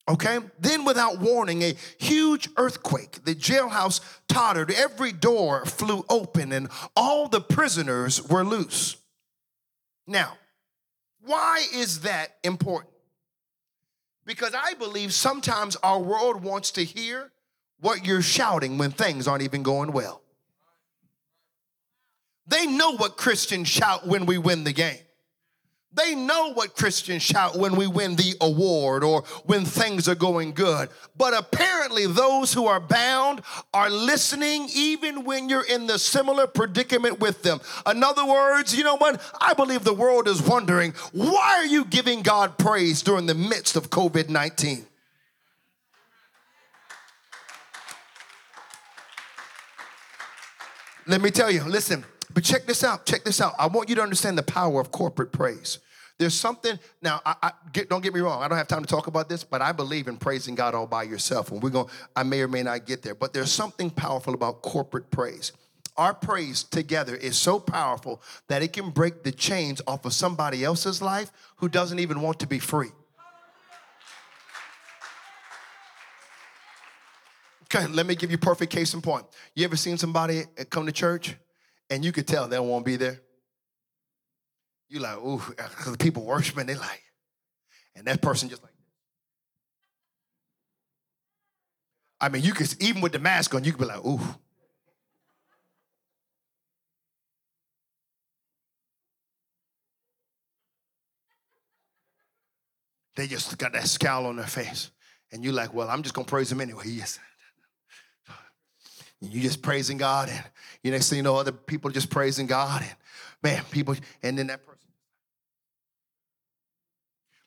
Okay? 0.09 0.39
Then, 0.59 0.85
without 0.85 1.19
warning, 1.19 1.61
a 1.61 1.75
huge 1.97 2.49
earthquake. 2.57 3.23
The 3.23 3.35
jailhouse 3.35 4.01
tottered, 4.27 4.71
every 4.71 5.11
door 5.11 5.65
flew 5.65 6.03
open, 6.09 6.51
and 6.51 6.69
all 6.95 7.27
the 7.29 7.41
prisoners 7.41 8.21
were 8.27 8.43
loose. 8.43 8.97
Now, 10.07 10.33
why 11.25 11.65
is 11.73 12.01
that 12.01 12.35
important? 12.43 12.92
Because 14.25 14.53
I 14.53 14.73
believe 14.75 15.13
sometimes 15.13 15.75
our 15.77 15.99
world 15.99 16.43
wants 16.43 16.71
to 16.71 16.83
hear 16.83 17.31
what 17.79 18.05
you're 18.05 18.21
shouting 18.21 18.77
when 18.77 18.91
things 18.91 19.27
aren't 19.27 19.43
even 19.43 19.63
going 19.63 19.91
well. 19.91 20.21
They 22.47 22.65
know 22.65 22.95
what 22.95 23.17
Christians 23.17 23.67
shout 23.67 24.07
when 24.07 24.25
we 24.25 24.37
win 24.37 24.63
the 24.63 24.73
game. 24.73 24.99
They 25.95 26.15
know 26.15 26.53
what 26.53 26.75
Christians 26.75 27.21
shout 27.21 27.55
when 27.55 27.75
we 27.75 27.85
win 27.85 28.15
the 28.15 28.35
award 28.41 29.03
or 29.03 29.21
when 29.45 29.63
things 29.63 30.07
are 30.07 30.15
going 30.15 30.53
good. 30.53 30.89
But 31.15 31.37
apparently, 31.37 32.07
those 32.07 32.51
who 32.51 32.65
are 32.65 32.79
bound 32.79 33.41
are 33.73 33.91
listening 33.91 34.69
even 34.73 35.23
when 35.23 35.49
you're 35.49 35.65
in 35.65 35.85
the 35.85 35.99
similar 35.99 36.47
predicament 36.47 37.19
with 37.19 37.43
them. 37.43 37.61
In 37.85 38.03
other 38.03 38.25
words, 38.25 38.75
you 38.75 38.83
know 38.83 38.97
what? 38.97 39.21
I 39.39 39.53
believe 39.53 39.83
the 39.83 39.93
world 39.93 40.27
is 40.27 40.41
wondering 40.41 40.93
why 41.11 41.57
are 41.57 41.65
you 41.65 41.85
giving 41.85 42.23
God 42.23 42.57
praise 42.57 43.03
during 43.03 43.27
the 43.27 43.35
midst 43.35 43.75
of 43.75 43.91
COVID 43.91 44.29
19? 44.29 44.87
Let 51.05 51.21
me 51.21 51.31
tell 51.31 51.51
you, 51.51 51.63
listen, 51.65 52.05
but 52.33 52.43
check 52.43 52.65
this 52.65 52.83
out. 52.83 53.05
Check 53.05 53.23
this 53.23 53.41
out. 53.41 53.53
I 53.59 53.67
want 53.67 53.89
you 53.89 53.95
to 53.95 54.01
understand 54.01 54.37
the 54.37 54.43
power 54.43 54.79
of 54.79 54.91
corporate 54.91 55.31
praise. 55.31 55.79
There's 56.19 56.33
something 56.33 56.79
now. 57.01 57.21
I, 57.25 57.35
I 57.41 57.51
get, 57.71 57.89
don't 57.89 58.01
get 58.01 58.13
me 58.13 58.19
wrong. 58.19 58.43
I 58.43 58.47
don't 58.47 58.57
have 58.57 58.67
time 58.67 58.83
to 58.83 58.87
talk 58.87 59.07
about 59.07 59.29
this, 59.29 59.43
but 59.43 59.61
I 59.61 59.71
believe 59.71 60.07
in 60.07 60.17
praising 60.17 60.55
God 60.55 60.75
all 60.75 60.87
by 60.87 61.03
yourself. 61.03 61.51
And 61.51 61.61
we're 61.61 61.69
going. 61.69 61.87
I 62.15 62.23
may 62.23 62.41
or 62.41 62.47
may 62.47 62.63
not 62.63 62.85
get 62.85 63.01
there, 63.01 63.15
but 63.15 63.33
there's 63.33 63.51
something 63.51 63.89
powerful 63.89 64.33
about 64.33 64.61
corporate 64.61 65.09
praise. 65.09 65.51
Our 65.97 66.13
praise 66.13 66.63
together 66.63 67.15
is 67.15 67.37
so 67.37 67.59
powerful 67.59 68.21
that 68.47 68.63
it 68.63 68.73
can 68.73 68.89
break 68.89 69.23
the 69.23 69.31
chains 69.31 69.81
off 69.85 70.05
of 70.05 70.13
somebody 70.13 70.63
else's 70.63 71.01
life 71.01 71.31
who 71.57 71.69
doesn't 71.69 71.99
even 71.99 72.21
want 72.21 72.39
to 72.39 72.47
be 72.47 72.59
free. 72.59 72.89
Okay, 77.75 77.87
let 77.87 78.05
me 78.05 78.15
give 78.15 78.29
you 78.29 78.37
perfect 78.37 78.71
case 78.71 78.93
in 78.93 79.01
point. 79.01 79.25
You 79.55 79.65
ever 79.65 79.75
seen 79.75 79.97
somebody 79.97 80.43
come 80.69 80.85
to 80.85 80.91
church 80.91 81.35
and 81.89 82.05
you 82.05 82.11
could 82.11 82.27
tell 82.27 82.47
they 82.47 82.57
to 82.57 82.81
be 82.83 82.97
there? 82.97 83.19
You 84.93 84.99
like, 84.99 85.17
ooh, 85.17 85.41
because 85.47 85.91
the 85.91 85.97
people 85.97 86.23
worshiping, 86.23 86.67
they 86.67 86.75
like, 86.75 87.01
and 87.95 88.05
that 88.05 88.21
person 88.21 88.47
just 88.47 88.61
like. 88.61 88.73
I 92.21 92.29
mean, 92.29 92.43
you 92.43 92.53
could 92.53 92.75
even 92.79 93.01
with 93.01 93.11
the 93.11 93.17
mask 93.17 93.55
on, 93.55 93.63
you 93.63 93.71
could 93.71 93.79
be 93.79 93.85
like, 93.85 94.05
ooh. 94.05 94.21
They 103.15 103.25
just 103.25 103.57
got 103.57 103.73
that 103.73 103.87
scowl 103.87 104.27
on 104.27 104.35
their 104.35 104.45
face. 104.45 104.91
And 105.31 105.43
you're 105.43 105.53
like, 105.53 105.73
well, 105.73 105.89
I'm 105.89 106.03
just 106.03 106.13
gonna 106.13 106.27
praise 106.27 106.51
him 106.51 106.61
anyway. 106.61 106.83
Yes. 106.87 107.17
You 109.21 109.41
just 109.41 109.63
praising 109.63 109.97
God, 109.97 110.29
and 110.29 110.43
you 110.83 110.91
next 110.91 111.09
thing 111.09 111.17
you 111.17 111.23
know, 111.23 111.37
other 111.37 111.53
people 111.53 111.89
just 111.89 112.11
praising 112.11 112.45
God, 112.45 112.81
and 112.81 112.95
man, 113.41 113.63
people, 113.71 113.95
and 114.21 114.37
then 114.37 114.47
that 114.47 114.63
person 114.65 114.72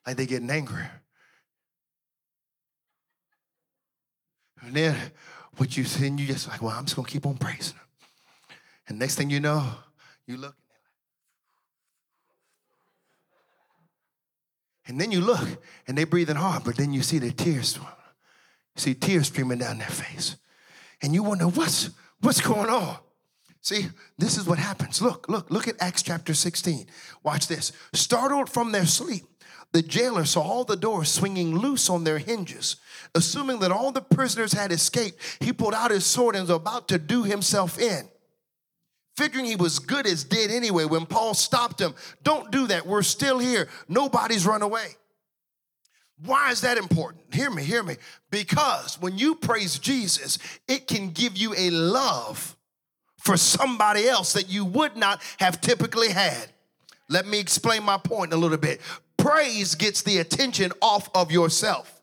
like 0.07 0.16
they 0.16 0.27
getting 0.27 0.51
angry. 0.51 0.85
And 4.62 4.75
then 4.75 4.97
what 5.57 5.77
you 5.77 5.85
see, 5.85 6.09
you 6.09 6.27
just 6.27 6.49
like, 6.49 6.62
well, 6.62 6.77
I'm 6.77 6.85
just 6.85 6.97
gonna 6.97 7.09
keep 7.09 7.27
on 7.27 7.37
praising 7.37 7.77
him. 7.77 7.87
And 8.88 8.99
next 8.99 9.16
thing 9.16 9.31
you 9.31 9.40
know, 9.40 9.64
you 10.27 10.37
look 10.37 10.55
and 14.87 15.01
then 15.01 15.11
you 15.11 15.21
look 15.21 15.47
and 15.87 15.99
they're 15.99 16.07
breathing 16.07 16.37
hard, 16.37 16.64
but 16.64 16.77
then 16.77 16.92
you 16.92 17.03
see 17.03 17.19
the 17.19 17.33
tears. 17.33 17.77
You 17.77 17.83
see 18.77 18.95
tears 18.95 19.27
streaming 19.27 19.59
down 19.59 19.79
their 19.79 19.88
face. 19.88 20.37
And 21.03 21.12
you 21.12 21.23
wonder, 21.23 21.47
what's 21.47 21.90
what's 22.21 22.40
going 22.40 22.71
on? 22.71 22.97
See, 23.61 23.88
this 24.16 24.38
is 24.38 24.47
what 24.47 24.59
happens. 24.59 25.03
Look, 25.03 25.29
look, 25.29 25.51
look 25.51 25.66
at 25.66 25.75
Acts 25.81 26.03
chapter 26.03 26.35
16. 26.35 26.87
Watch 27.25 27.49
this. 27.49 27.73
Startled 27.92 28.49
from 28.49 28.71
their 28.71 28.87
sleep, 28.87 29.25
the 29.72 29.83
jailer 29.83 30.24
saw 30.24 30.40
all 30.40 30.64
the 30.64 30.76
doors 30.76 31.11
swinging 31.11 31.59
loose 31.59 31.90
on 31.90 32.05
their 32.05 32.18
hinges. 32.18 32.76
Assuming 33.14 33.61
that 33.61 33.72
all 33.72 33.92
the 33.92 34.00
prisoners 34.00 34.52
had 34.52 34.72
escaped, 34.72 35.20
he 35.40 35.52
pulled 35.52 35.74
out 35.74 35.90
his 35.90 36.05
sword 36.05 36.35
and 36.35 36.42
was 36.42 36.50
about 36.50 36.88
to 36.88 36.98
do 36.98 37.24
himself 37.24 37.79
in. 37.79 38.09
Figuring 39.16 39.46
he 39.46 39.57
was 39.57 39.79
good 39.79 40.07
as 40.07 40.24
dead 40.24 40.50
anyway, 40.50 40.85
when 40.85 41.07
Paul 41.07 41.33
stopped 41.33 41.81
him, 41.81 41.94
don't 42.22 42.50
do 42.50 42.66
that. 42.66 42.87
We're 42.87 43.02
still 43.02 43.38
here. 43.38 43.68
Nobody's 43.88 44.46
run 44.46 44.62
away. 44.62 44.88
Why 46.24 46.50
is 46.50 46.62
that 46.62 46.79
important? 46.79 47.24
Hear 47.33 47.50
me, 47.50 47.62
hear 47.62 47.83
me. 47.83 47.96
Because 48.31 49.00
when 49.00 49.18
you 49.18 49.35
praise 49.35 49.79
Jesus, 49.79 50.38
it 50.68 50.87
can 50.87 51.11
give 51.11 51.37
you 51.37 51.55
a 51.57 51.70
love 51.70 52.57
for 53.18 53.37
somebody 53.37 54.09
else 54.09 54.33
that 54.35 54.48
you 54.48 54.64
would 54.64 54.96
not 54.96 55.22
have 55.38 55.61
typically 55.61 56.11
had. 56.11 56.46
Let 57.09 57.26
me 57.26 57.38
explain 57.38 57.83
my 57.83 57.98
point 57.98 58.33
a 58.33 58.37
little 58.37 58.57
bit. 58.59 58.81
Praise 59.27 59.75
gets 59.75 60.03
the 60.03 60.19
attention 60.19 60.73
off 60.81 61.11
of 61.12 61.33
yourself. 61.33 62.01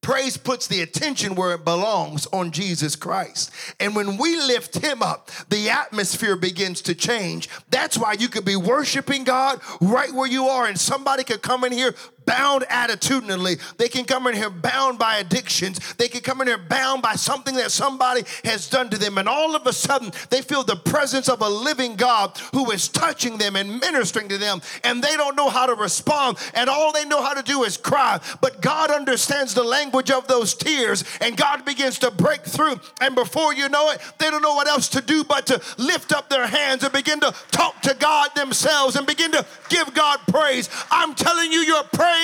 Praise 0.00 0.38
puts 0.38 0.66
the 0.66 0.80
attention 0.80 1.34
where 1.34 1.52
it 1.52 1.66
belongs 1.66 2.26
on 2.32 2.50
Jesus 2.50 2.96
Christ. 2.96 3.50
And 3.78 3.94
when 3.94 4.16
we 4.16 4.36
lift 4.36 4.78
him 4.78 5.02
up, 5.02 5.30
the 5.50 5.68
atmosphere 5.68 6.36
begins 6.36 6.80
to 6.82 6.94
change. 6.94 7.50
That's 7.68 7.98
why 7.98 8.14
you 8.14 8.28
could 8.28 8.46
be 8.46 8.56
worshiping 8.56 9.24
God 9.24 9.60
right 9.82 10.10
where 10.14 10.26
you 10.26 10.46
are, 10.46 10.64
and 10.64 10.80
somebody 10.80 11.24
could 11.24 11.42
come 11.42 11.62
in 11.62 11.72
here 11.72 11.94
bound 12.26 12.62
attitudinally. 12.70 13.60
They 13.76 13.88
can 13.88 14.04
come 14.04 14.26
in 14.26 14.34
here 14.34 14.50
bound 14.50 14.98
by 14.98 15.16
addictions. 15.16 15.94
They 15.94 16.08
can 16.08 16.20
come 16.20 16.40
in 16.40 16.46
here 16.46 16.58
bound 16.58 17.02
by 17.02 17.14
something 17.14 17.56
that 17.56 17.70
somebody 17.70 18.22
has 18.44 18.68
done 18.68 18.90
to 18.90 18.98
them. 18.98 19.18
And 19.18 19.28
all 19.28 19.56
of 19.56 19.66
a 19.66 19.72
sudden, 19.72 20.12
they 20.30 20.42
feel 20.42 20.62
the 20.62 20.76
presence 20.76 21.28
of 21.28 21.40
a 21.40 21.48
living 21.48 21.96
God 21.96 22.38
who 22.52 22.70
is 22.70 22.88
touching 22.88 23.38
them 23.38 23.56
and 23.56 23.80
ministering 23.80 24.28
to 24.28 24.38
them. 24.38 24.60
And 24.84 25.02
they 25.02 25.16
don't 25.16 25.36
know 25.36 25.48
how 25.48 25.66
to 25.66 25.74
respond. 25.74 26.38
And 26.54 26.70
all 26.70 26.92
they 26.92 27.04
know 27.04 27.22
how 27.22 27.34
to 27.34 27.42
do 27.42 27.64
is 27.64 27.76
cry. 27.76 28.20
But 28.40 28.60
God 28.60 28.90
understands 28.90 29.54
the 29.54 29.64
language 29.64 30.10
of 30.10 30.28
those 30.28 30.54
tears. 30.54 31.04
And 31.20 31.36
God 31.36 31.64
begins 31.64 31.98
to 32.00 32.10
break 32.10 32.42
through. 32.42 32.80
And 33.00 33.14
before 33.14 33.54
you 33.54 33.68
know 33.68 33.90
it, 33.90 34.00
they 34.18 34.30
don't 34.30 34.42
know 34.42 34.54
what 34.54 34.68
else 34.68 34.88
to 34.90 35.00
do 35.00 35.24
but 35.24 35.46
to 35.46 35.60
lift 35.78 36.12
up 36.12 36.28
their 36.28 36.46
hands 36.46 36.84
and 36.84 36.92
begin 36.92 37.20
to 37.20 37.34
talk 37.50 37.80
to 37.82 37.94
God 37.98 38.30
themselves 38.34 38.96
and 38.96 39.06
begin 39.06 39.32
to 39.32 39.44
give 39.68 39.92
God 39.94 40.20
praise. 40.28 40.68
I'm 40.90 41.14
telling 41.14 41.50
you, 41.52 41.60
your 41.60 41.82
praise 41.84 42.19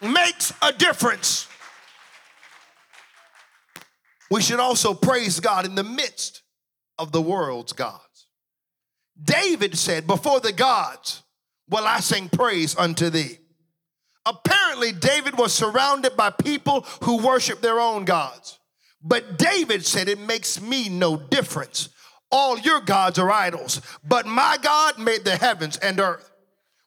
makes 0.00 0.52
a 0.62 0.72
difference. 0.72 1.46
We 4.30 4.42
should 4.42 4.60
also 4.60 4.94
praise 4.94 5.40
God 5.40 5.66
in 5.66 5.74
the 5.74 5.84
midst 5.84 6.42
of 6.98 7.12
the 7.12 7.20
world's 7.20 7.72
gods. 7.72 8.26
David 9.22 9.76
said, 9.76 10.06
Before 10.06 10.40
the 10.40 10.52
gods 10.52 11.22
will 11.68 11.86
I 11.86 12.00
sing 12.00 12.28
praise 12.28 12.76
unto 12.76 13.10
thee. 13.10 13.38
Apparently, 14.24 14.92
David 14.92 15.36
was 15.36 15.52
surrounded 15.52 16.16
by 16.16 16.30
people 16.30 16.82
who 17.02 17.24
worship 17.26 17.60
their 17.60 17.80
own 17.80 18.04
gods. 18.04 18.58
But 19.02 19.38
David 19.38 19.84
said, 19.84 20.08
It 20.08 20.20
makes 20.20 20.60
me 20.60 20.88
no 20.88 21.16
difference. 21.16 21.88
All 22.30 22.58
your 22.58 22.80
gods 22.80 23.18
are 23.18 23.30
idols, 23.30 23.80
but 24.06 24.26
my 24.26 24.56
God 24.62 24.98
made 24.98 25.24
the 25.24 25.36
heavens 25.36 25.76
and 25.78 25.98
earth. 25.98 26.29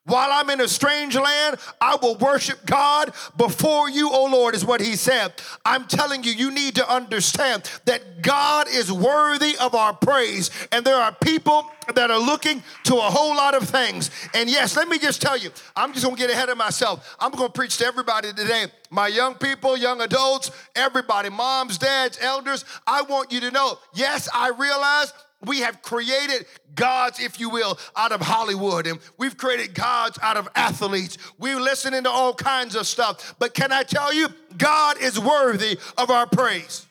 While 0.06 0.32
I'm 0.34 0.50
in 0.50 0.60
a 0.60 0.68
strange 0.68 1.16
land, 1.16 1.58
I 1.80 1.96
will 1.96 2.16
worship 2.16 2.66
God 2.66 3.14
before 3.38 3.90
you, 3.90 4.12
O 4.12 4.26
Lord, 4.26 4.54
is 4.54 4.66
what 4.66 4.82
he 4.82 4.98
said. 4.98 5.34
I'm 5.64 5.86
telling 5.86 6.26
you, 6.26 6.32
you 6.32 6.52
need 6.52 6.76
to 6.76 6.90
understand 6.94 7.72
that 7.86 8.22
God 8.22 8.68
is 8.68 8.92
worthy 8.92 9.56
of 9.62 9.76
our 9.76 9.94
praise. 9.94 10.50
And 10.74 10.84
there 10.86 10.98
are 10.98 11.14
people 11.24 11.72
that 11.96 12.12
are 12.12 12.20
looking 12.20 12.64
to 12.84 12.96
a 12.96 13.02
whole 13.02 13.34
lot 13.36 13.56
of 13.56 13.70
things. 13.70 14.12
And 14.34 14.50
yes, 14.50 14.76
let 14.76 14.90
me 14.90 15.00
just 15.00 15.22
tell 15.22 15.38
you, 15.38 15.52
I'm 15.74 15.94
just 15.94 16.06
gonna 16.06 16.18
get 16.18 16.30
ahead 16.30 16.50
of 16.50 16.58
myself. 16.58 17.16
I'm 17.18 17.32
gonna 17.32 17.50
preach 17.50 17.78
to 17.78 17.86
everybody 17.86 18.34
today. 18.34 18.66
My 18.90 19.08
young 19.08 19.36
people, 19.36 19.78
young 19.78 20.02
adults, 20.02 20.52
everybody, 20.76 21.30
moms, 21.30 21.78
dads, 21.78 22.18
elders, 22.22 22.66
I 22.86 23.04
want 23.04 23.32
you 23.32 23.40
to 23.40 23.52
know, 23.52 23.80
yes, 23.94 24.28
I 24.34 24.50
realize 24.50 25.14
we 25.46 25.60
have 25.60 25.82
created 25.82 26.46
gods, 26.76 27.20
if 27.20 27.40
you 27.40 27.50
will, 27.50 27.78
out 27.96 28.12
of 28.12 28.22
Hollywood, 28.22 28.88
and 28.88 29.00
we've 29.18 29.38
created 29.38 29.74
gods 29.74 30.18
out 30.22 30.38
of 30.38 30.50
athletes. 30.56 31.18
We're 31.38 31.60
listening 31.60 32.04
to 32.04 32.10
all 32.10 32.34
kinds 32.34 32.76
of 32.76 32.88
stuff. 32.88 33.36
But 33.40 33.54
can 33.54 33.72
I 33.72 33.84
tell 33.84 34.14
you, 34.14 34.30
God 34.58 34.98
is 35.00 35.20
worthy 35.20 35.78
of 35.98 36.10
our 36.10 36.26
praise. 36.26 36.88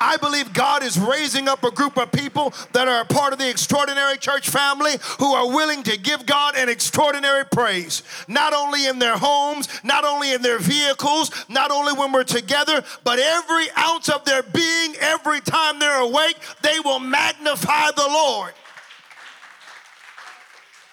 I 0.00 0.16
believe 0.16 0.52
God 0.54 0.82
is 0.82 0.98
raising 0.98 1.46
up 1.46 1.62
a 1.62 1.70
group 1.70 1.98
of 1.98 2.10
people 2.10 2.54
that 2.72 2.88
are 2.88 3.02
a 3.02 3.04
part 3.04 3.34
of 3.34 3.38
the 3.38 3.50
extraordinary 3.50 4.16
church 4.16 4.48
family 4.48 4.92
who 5.18 5.34
are 5.34 5.46
willing 5.46 5.82
to 5.82 5.98
give 5.98 6.24
God 6.24 6.56
an 6.56 6.70
extraordinary 6.70 7.44
praise. 7.44 8.02
Not 8.26 8.54
only 8.54 8.86
in 8.86 8.98
their 8.98 9.18
homes, 9.18 9.68
not 9.84 10.04
only 10.04 10.32
in 10.32 10.40
their 10.40 10.58
vehicles, 10.58 11.30
not 11.48 11.70
only 11.70 11.92
when 11.92 12.12
we're 12.12 12.24
together, 12.24 12.82
but 13.04 13.18
every 13.18 13.66
ounce 13.76 14.08
of 14.08 14.24
their 14.24 14.42
being, 14.42 14.94
every 15.00 15.40
time 15.40 15.78
they're 15.78 16.00
awake, 16.00 16.36
they 16.62 16.80
will 16.80 17.00
magnify 17.00 17.90
the 17.94 18.08
Lord. 18.08 18.54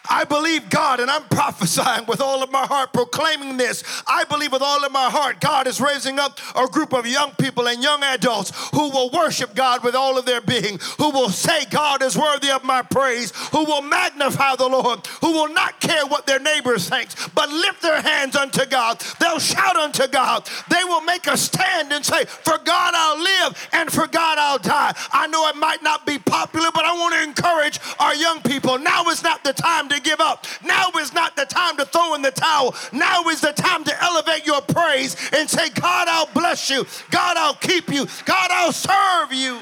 I 0.09 0.23
believe 0.23 0.69
God, 0.69 0.99
and 0.99 1.09
I'm 1.09 1.23
prophesying 1.23 2.05
with 2.05 2.21
all 2.21 2.43
of 2.43 2.51
my 2.51 2.65
heart, 2.65 2.93
proclaiming 2.93 3.57
this. 3.57 3.83
I 4.07 4.23
believe 4.25 4.51
with 4.51 4.61
all 4.61 4.83
of 4.85 4.91
my 4.91 5.09
heart, 5.09 5.39
God 5.41 5.67
is 5.67 5.81
raising 5.81 6.19
up 6.19 6.39
a 6.55 6.67
group 6.67 6.93
of 6.93 7.05
young 7.05 7.31
people 7.31 7.67
and 7.67 7.83
young 7.83 8.03
adults 8.03 8.51
who 8.71 8.89
will 8.89 9.09
worship 9.09 9.55
God 9.55 9.83
with 9.83 9.95
all 9.95 10.17
of 10.17 10.25
their 10.25 10.41
being, 10.41 10.79
who 10.97 11.09
will 11.09 11.29
say, 11.29 11.65
God 11.65 12.01
is 12.01 12.17
worthy 12.17 12.51
of 12.51 12.63
my 12.63 12.81
praise, 12.81 13.31
who 13.51 13.65
will 13.65 13.81
magnify 13.81 14.55
the 14.55 14.67
Lord, 14.67 15.05
who 15.21 15.31
will 15.31 15.53
not 15.53 15.79
care 15.79 16.05
what 16.05 16.25
their 16.25 16.39
neighbors 16.39 16.89
think, 16.89 17.09
but 17.35 17.49
lift 17.49 17.81
their 17.81 18.01
hands 18.01 18.35
unto 18.35 18.65
God. 18.65 18.99
They'll 19.19 19.39
shout 19.39 19.75
unto 19.75 20.07
God. 20.07 20.47
They 20.69 20.83
will 20.83 21.01
make 21.01 21.27
a 21.27 21.37
stand 21.37 21.91
and 21.91 22.05
say, 22.05 22.25
For 22.25 22.57
God 22.63 22.93
I'll 22.95 23.21
live, 23.21 23.69
and 23.73 23.91
for 23.91 24.07
God 24.07 24.37
I'll 24.37 24.59
die. 24.59 24.93
I 25.11 25.27
know 25.27 25.47
it 25.47 25.55
might 25.55 25.83
not 25.83 26.05
be 26.05 26.19
popular, 26.19 26.69
but 26.73 26.85
I 26.85 26.93
want 26.93 27.15
to 27.15 27.23
encourage 27.23 27.79
our 27.99 28.15
young 28.15 28.41
people. 28.41 28.77
Now 28.79 29.05
is 29.05 29.23
not 29.23 29.43
the 29.43 29.53
time 29.53 29.89
to 29.89 29.96
to 29.97 30.09
give 30.09 30.19
up. 30.19 30.45
Now 30.63 30.89
is 30.99 31.13
not 31.13 31.35
the 31.35 31.45
time 31.45 31.77
to 31.77 31.85
throw 31.85 32.15
in 32.15 32.21
the 32.21 32.31
towel. 32.31 32.75
Now 32.93 33.23
is 33.29 33.41
the 33.41 33.51
time 33.51 33.83
to 33.83 34.03
elevate 34.03 34.45
your 34.45 34.61
praise 34.61 35.15
and 35.33 35.49
say, 35.49 35.69
God, 35.69 36.07
I'll 36.07 36.31
bless 36.33 36.69
you. 36.69 36.85
God, 37.11 37.37
I'll 37.37 37.55
keep 37.55 37.89
you. 37.89 38.05
God, 38.25 38.49
I'll 38.51 38.71
serve 38.71 39.33
you. 39.33 39.59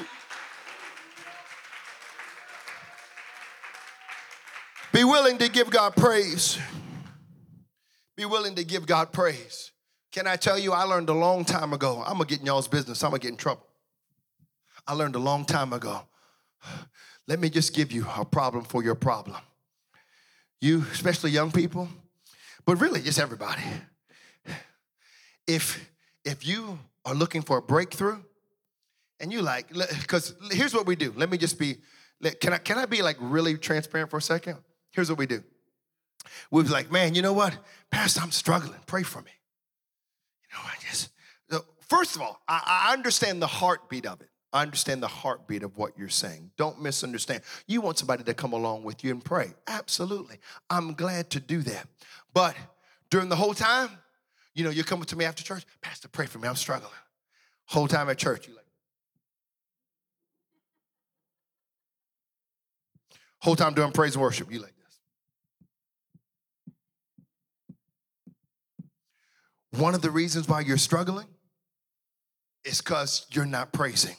Be 4.92 5.04
willing 5.04 5.38
to 5.38 5.50
give 5.50 5.70
God 5.70 5.94
praise. 5.94 6.58
Be 8.16 8.24
willing 8.24 8.54
to 8.54 8.64
give 8.64 8.86
God 8.86 9.12
praise. 9.12 9.72
Can 10.10 10.26
I 10.26 10.36
tell 10.36 10.58
you, 10.58 10.72
I 10.72 10.84
learned 10.84 11.10
a 11.10 11.14
long 11.14 11.44
time 11.44 11.74
ago. 11.74 12.02
I'm 12.06 12.14
gonna 12.14 12.24
get 12.24 12.40
in 12.40 12.46
y'all's 12.46 12.68
business, 12.68 13.04
I'm 13.04 13.10
gonna 13.10 13.18
get 13.18 13.32
in 13.32 13.36
trouble. 13.36 13.66
I 14.86 14.94
learned 14.94 15.16
a 15.16 15.18
long 15.18 15.44
time 15.44 15.72
ago. 15.74 16.02
Let 17.28 17.40
me 17.40 17.50
just 17.50 17.74
give 17.74 17.92
you 17.92 18.06
a 18.16 18.24
problem 18.24 18.64
for 18.64 18.82
your 18.82 18.94
problem 18.94 19.36
you, 20.66 20.84
especially 20.92 21.30
young 21.30 21.50
people, 21.50 21.88
but 22.64 22.80
really 22.80 23.00
just 23.00 23.18
everybody. 23.18 23.62
If 25.46 25.88
if 26.24 26.46
you 26.46 26.78
are 27.04 27.14
looking 27.14 27.42
for 27.42 27.58
a 27.58 27.62
breakthrough, 27.62 28.18
and 29.20 29.32
you 29.32 29.42
like, 29.42 29.68
because 30.00 30.34
here's 30.50 30.74
what 30.74 30.86
we 30.86 30.96
do. 30.96 31.12
Let 31.16 31.30
me 31.30 31.38
just 31.38 31.58
be. 31.58 31.76
Can 32.40 32.52
I 32.52 32.58
can 32.58 32.78
I 32.78 32.86
be 32.86 33.00
like 33.00 33.16
really 33.20 33.56
transparent 33.56 34.10
for 34.10 34.16
a 34.18 34.22
second? 34.22 34.58
Here's 34.90 35.08
what 35.08 35.18
we 35.18 35.26
do. 35.26 35.42
We 36.50 36.62
was 36.62 36.72
like, 36.72 36.90
man, 36.90 37.14
you 37.14 37.22
know 37.22 37.32
what, 37.32 37.56
Pastor, 37.90 38.20
I'm 38.20 38.32
struggling. 38.32 38.80
Pray 38.86 39.04
for 39.04 39.22
me. 39.22 39.30
You 40.50 40.58
know, 40.58 40.64
I 40.64 40.74
just. 40.90 41.10
First 41.88 42.16
of 42.16 42.22
all, 42.22 42.40
I, 42.48 42.88
I 42.88 42.92
understand 42.92 43.40
the 43.40 43.46
heartbeat 43.46 44.06
of 44.06 44.20
it. 44.20 44.28
I 44.56 44.62
understand 44.62 45.02
the 45.02 45.08
heartbeat 45.08 45.62
of 45.62 45.76
what 45.76 45.98
you're 45.98 46.08
saying. 46.08 46.50
Don't 46.56 46.80
misunderstand. 46.80 47.42
You 47.66 47.82
want 47.82 47.98
somebody 47.98 48.24
to 48.24 48.32
come 48.32 48.54
along 48.54 48.84
with 48.84 49.04
you 49.04 49.10
and 49.10 49.22
pray. 49.22 49.52
Absolutely. 49.66 50.38
I'm 50.70 50.94
glad 50.94 51.28
to 51.30 51.40
do 51.40 51.60
that. 51.60 51.86
But 52.32 52.56
during 53.10 53.28
the 53.28 53.36
whole 53.36 53.52
time, 53.52 53.90
you 54.54 54.64
know, 54.64 54.70
you're 54.70 54.84
coming 54.84 55.04
to 55.04 55.16
me 55.16 55.26
after 55.26 55.44
church, 55.44 55.66
Pastor, 55.82 56.08
pray 56.08 56.24
for 56.24 56.38
me. 56.38 56.48
I'm 56.48 56.56
struggling. 56.56 56.90
Whole 57.66 57.86
time 57.86 58.08
at 58.08 58.16
church, 58.16 58.48
you 58.48 58.54
like, 58.54 58.64
whole 63.40 63.56
time 63.56 63.74
doing 63.74 63.92
praise 63.92 64.14
and 64.14 64.22
worship, 64.22 64.50
you 64.50 64.60
like 64.60 64.72
this. 69.70 69.80
One 69.80 69.94
of 69.94 70.00
the 70.00 70.10
reasons 70.10 70.48
why 70.48 70.60
you're 70.60 70.78
struggling 70.78 71.26
is 72.64 72.80
because 72.80 73.26
you're 73.30 73.44
not 73.44 73.72
praising. 73.72 74.16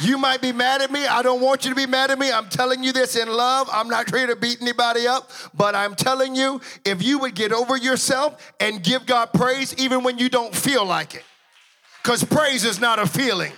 You 0.00 0.16
might 0.16 0.40
be 0.40 0.52
mad 0.52 0.80
at 0.80 0.90
me. 0.90 1.06
I 1.06 1.22
don't 1.22 1.40
want 1.40 1.64
you 1.64 1.70
to 1.70 1.76
be 1.76 1.86
mad 1.86 2.10
at 2.10 2.18
me. 2.18 2.32
I'm 2.32 2.48
telling 2.48 2.82
you 2.82 2.92
this 2.92 3.16
in 3.16 3.28
love. 3.28 3.68
I'm 3.72 3.88
not 3.88 4.06
trying 4.06 4.28
to 4.28 4.36
beat 4.36 4.62
anybody 4.62 5.06
up, 5.06 5.30
but 5.54 5.74
I'm 5.74 5.94
telling 5.94 6.34
you, 6.34 6.60
if 6.84 7.02
you 7.02 7.18
would 7.18 7.34
get 7.34 7.52
over 7.52 7.76
yourself 7.76 8.52
and 8.60 8.82
give 8.82 9.04
God 9.04 9.32
praise 9.34 9.74
even 9.76 10.02
when 10.02 10.18
you 10.18 10.28
don't 10.28 10.54
feel 10.54 10.86
like 10.86 11.14
it, 11.14 11.24
because 12.02 12.24
praise 12.24 12.64
is 12.64 12.80
not 12.80 12.98
a 12.98 13.06
feeling. 13.06 13.52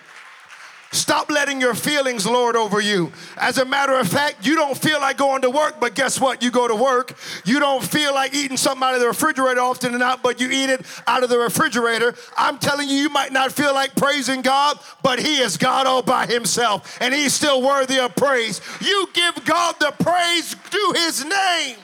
Stop 0.93 1.31
letting 1.31 1.59
your 1.59 1.75
feelings 1.75 2.27
lord 2.27 2.55
over 2.55 2.79
you. 2.81 3.13
As 3.39 3.57
a 3.57 3.65
matter 3.65 3.95
of 3.95 4.07
fact, 4.07 4.47
you 4.47 4.55
don't 4.55 4.77
feel 4.77 5.01
like 5.01 5.17
going 5.17 5.41
to 5.43 5.51
work, 5.51 5.81
but 5.81 5.95
guess 5.95 6.21
what? 6.21 6.43
You 6.43 6.51
go 6.51 6.69
to 6.69 6.75
work. 6.75 7.17
You 7.47 7.61
don't 7.61 7.83
feel 7.83 8.13
like 8.13 8.35
eating 8.35 8.59
something 8.59 8.83
out 8.83 8.95
of 8.95 9.01
the 9.01 9.07
refrigerator 9.07 9.61
often 9.61 9.95
enough, 9.95 10.23
but 10.23 10.39
you 10.39 10.51
eat 10.51 10.69
it 10.69 10.85
out 11.07 11.23
of 11.23 11.31
the 11.31 11.39
refrigerator. 11.39 12.15
I'm 12.37 12.59
telling 12.59 12.89
you, 12.89 12.97
you 12.97 13.09
might 13.09 13.33
not 13.33 13.53
feel 13.53 13.73
like 13.73 13.95
praising 13.97 14.43
God, 14.43 14.79
but 15.03 15.19
He 15.19 15.39
is 15.39 15.57
God 15.57 15.87
all 15.87 16.03
by 16.03 16.27
Himself, 16.27 16.99
and 17.01 17.15
He's 17.15 17.33
still 17.33 17.63
worthy 17.63 17.99
of 17.99 18.15
praise. 18.15 18.61
You 18.81 19.09
give 19.15 19.45
God 19.47 19.77
the 19.81 19.95
praise 19.99 20.55
to 20.71 20.93
His 20.97 21.25
name. 21.25 21.77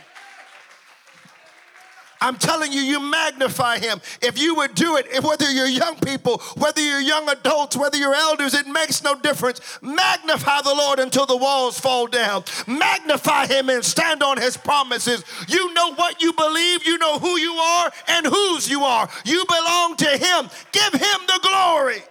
I'm 2.20 2.37
telling 2.37 2.72
you, 2.72 2.81
you 2.81 3.00
magnify 3.00 3.78
him. 3.78 4.00
If 4.22 4.40
you 4.40 4.54
would 4.57 4.74
do 4.74 4.96
it, 4.96 5.22
whether 5.22 5.50
you're 5.50 5.66
young 5.66 5.96
people, 5.96 6.38
whether 6.57 6.81
you're 6.81 7.00
young 7.00 7.28
adults, 7.28 7.76
whether 7.76 7.96
you're 7.96 8.14
elders, 8.14 8.54
it 8.54 8.66
makes 8.66 9.02
no 9.02 9.14
difference. 9.14 9.61
Magnify 9.83 10.62
the 10.62 10.74
Lord 10.74 10.98
until 10.98 11.26
the 11.26 11.37
walls 11.37 11.78
fall 11.78 12.07
down. 12.07 12.44
Magnify 12.66 13.46
him 13.46 13.68
and 13.68 13.85
stand 13.85 14.22
on 14.22 14.38
his 14.38 14.57
promises. 14.57 15.24
You 15.48 15.72
know 15.74 15.94
what 15.94 16.22
you 16.22 16.33
believe, 16.33 16.87
you 16.87 16.98
know 16.98 17.18
who 17.18 17.37
you 17.38 17.52
are 17.54 17.90
and 18.09 18.26
whose 18.26 18.70
you 18.70 18.85
are. 18.85 19.09
You 19.24 19.44
belong 19.46 19.96
to 19.96 20.09
him. 20.09 20.50
Give 20.72 20.92
him 20.92 21.20
the 21.26 21.40
glory. 21.42 22.02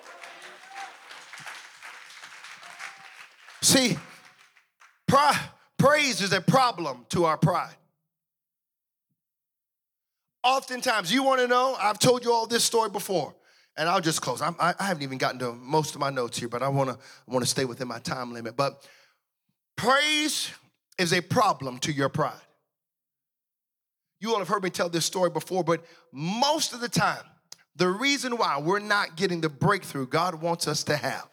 See, 3.61 3.97
Praise 5.77 6.21
is 6.21 6.33
a 6.33 6.41
problem 6.41 7.05
to 7.09 7.25
our 7.25 7.37
pride. 7.37 7.76
Oftentimes, 10.47 11.13
you 11.13 11.23
want 11.23 11.41
to 11.41 11.47
know, 11.47 11.75
I've 11.77 11.99
told 11.99 12.23
you 12.23 12.31
all 12.31 12.47
this 12.47 12.63
story 12.63 12.89
before, 12.89 13.35
and 13.75 13.89
I'll 13.89 13.99
just 13.99 14.21
close. 14.21 14.41
I'm, 14.41 14.55
I, 14.57 14.73
I 14.79 14.85
haven't 14.85 15.03
even 15.03 15.17
gotten 15.17 15.39
to 15.39 15.51
most 15.51 15.93
of 15.93 15.99
my 15.99 16.09
notes 16.09 16.39
here, 16.39 16.47
but 16.47 16.63
I 16.63 16.69
want 16.69 16.89
to 16.89 16.97
want 17.27 17.43
to 17.43 17.49
stay 17.49 17.65
within 17.65 17.89
my 17.89 17.99
time 17.99 18.31
limit. 18.31 18.55
But 18.55 18.87
praise 19.75 20.49
is 20.97 21.11
a 21.11 21.19
problem 21.19 21.79
to 21.79 21.91
your 21.91 22.07
pride. 22.07 22.39
You 24.21 24.31
all 24.31 24.39
have 24.39 24.47
heard 24.47 24.63
me 24.63 24.69
tell 24.69 24.87
this 24.87 25.05
story 25.05 25.29
before, 25.29 25.65
but 25.65 25.83
most 26.13 26.71
of 26.71 26.79
the 26.79 26.87
time, 26.87 27.25
the 27.75 27.89
reason 27.89 28.37
why 28.37 28.57
we're 28.57 28.79
not 28.79 29.17
getting 29.17 29.41
the 29.41 29.49
breakthrough 29.49 30.07
God 30.07 30.41
wants 30.41 30.65
us 30.65 30.81
to 30.85 30.95
have, 30.95 31.27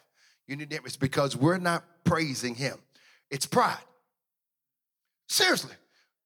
you 0.45 0.57
need 0.57 0.73
it's 0.73 0.97
because 0.97 1.37
we're 1.37 1.57
not 1.57 1.85
praising 2.03 2.53
Him. 2.53 2.79
It's 3.31 3.45
pride. 3.45 3.77
Seriously. 5.29 5.75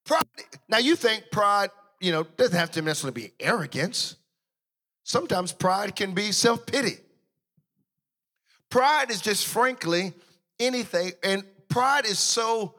Pride. 0.08 0.26
Now 0.68 0.80
you 0.80 0.96
think 0.96 1.26
pride, 1.32 1.70
you 2.00 2.12
know, 2.12 2.24
doesn't 2.24 2.58
have 2.58 2.72
to 2.72 2.82
necessarily 2.82 3.22
be 3.22 3.32
arrogance. 3.40 4.16
Sometimes 5.04 5.52
pride 5.52 5.96
can 5.96 6.14
be 6.14 6.32
self-pity. 6.32 6.98
Pride 8.70 9.10
is 9.10 9.22
just 9.22 9.48
frankly 9.48 10.14
anything, 10.60 11.12
and 11.24 11.44
pride 11.70 12.06
is 12.06 12.20
so 12.20 12.76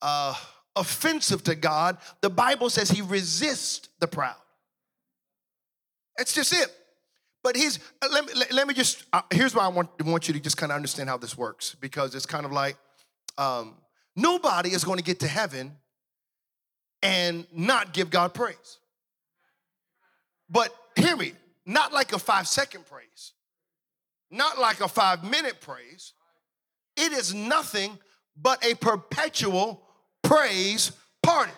uh, 0.00 0.34
offensive 0.74 1.44
to 1.44 1.54
God. 1.54 1.98
The 2.22 2.30
Bible 2.30 2.70
says 2.70 2.90
He 2.90 3.02
resists 3.02 3.88
the 4.00 4.06
proud. 4.06 4.36
That's 6.16 6.32
just 6.34 6.52
it. 6.52 6.74
But 7.46 7.54
he's 7.54 7.78
uh, 8.02 8.08
let 8.10 8.26
me 8.26 8.32
let 8.50 8.66
me 8.66 8.74
just 8.74 9.04
uh, 9.12 9.22
here's 9.30 9.54
why 9.54 9.64
I 9.64 9.68
want 9.68 9.88
want 10.04 10.26
you 10.26 10.34
to 10.34 10.40
just 10.40 10.56
kind 10.56 10.72
of 10.72 10.76
understand 10.76 11.08
how 11.08 11.16
this 11.16 11.38
works 11.38 11.76
because 11.80 12.14
it's 12.16 12.26
kind 12.26 12.44
of 12.44 12.50
like 12.50 12.76
um, 13.38 13.76
nobody 14.16 14.70
is 14.70 14.82
going 14.82 14.98
to 14.98 15.04
get 15.04 15.20
to 15.20 15.28
heaven 15.28 15.76
and 17.02 17.46
not 17.52 17.92
give 17.92 18.10
God 18.10 18.34
praise. 18.34 18.78
But 20.48 20.74
hear 20.96 21.16
me, 21.16 21.32
not 21.64 21.92
like 21.92 22.12
a 22.12 22.18
five 22.18 22.46
second 22.48 22.86
praise, 22.86 23.32
not 24.30 24.58
like 24.58 24.80
a 24.80 24.88
five 24.88 25.24
minute 25.24 25.60
praise. 25.60 26.12
It 26.96 27.12
is 27.12 27.34
nothing 27.34 27.98
but 28.40 28.64
a 28.64 28.74
perpetual 28.74 29.82
praise 30.22 30.92
party. 31.22 31.52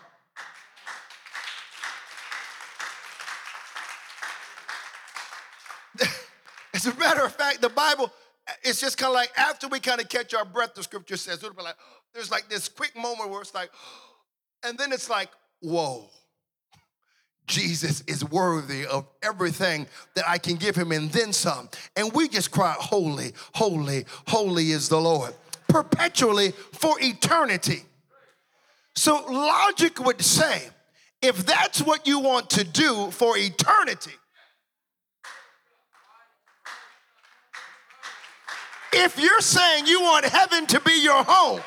As 6.75 6.87
a 6.87 6.95
matter 6.95 7.25
of 7.25 7.35
fact, 7.35 7.61
the 7.61 7.69
Bible, 7.69 8.13
it's 8.63 8.81
just 8.81 8.99
kind 8.99 9.11
of 9.11 9.15
like 9.15 9.31
after 9.37 9.69
we 9.69 9.81
kind 9.81 10.01
of 10.01 10.09
catch 10.09 10.35
our 10.35 10.45
breath, 10.45 10.75
the 10.75 10.83
scripture 10.83 11.17
says, 11.17 11.43
it'll 11.43 11.55
be 11.55 11.63
like, 11.63 11.77
there's 12.15 12.31
like 12.31 12.49
this 12.49 12.69
quick 12.69 12.97
moment 12.97 13.31
where 13.31 13.41
it's 13.41 13.55
like, 13.55 13.71
and 14.65 14.79
then 14.79 14.93
it's 14.93 15.11
like, 15.11 15.29
whoa. 15.61 16.05
Jesus 17.47 18.03
is 18.03 18.23
worthy 18.23 18.85
of 18.85 19.07
everything 19.23 19.87
that 20.15 20.29
I 20.29 20.37
can 20.37 20.57
give 20.57 20.77
him 20.77 20.93
and 20.93 21.11
then 21.11 21.33
some. 21.33 21.71
And 21.97 22.13
we 22.13 22.29
just 22.29 22.51
cry, 22.51 22.77
Holy, 22.79 23.33
holy, 23.55 24.05
holy 24.27 24.71
is 24.71 24.91
the 24.91 25.01
Lord, 25.01 25.33
perpetually 25.67 26.51
for 26.51 26.97
eternity. 27.01 27.85
So 28.95 29.25
logic 29.31 30.05
would 30.05 30.21
say, 30.21 30.69
if 31.23 31.47
that's 31.47 31.81
what 31.81 32.07
you 32.07 32.19
want 32.19 32.51
to 32.51 32.65
do 32.65 33.11
for 33.13 33.39
eternity, 33.39 34.13
if 38.93 39.19
you're 39.19 39.41
saying 39.41 39.87
you 39.87 40.03
want 40.03 40.25
heaven 40.25 40.67
to 40.67 40.81
be 40.81 41.03
your 41.03 41.23
home, 41.25 41.61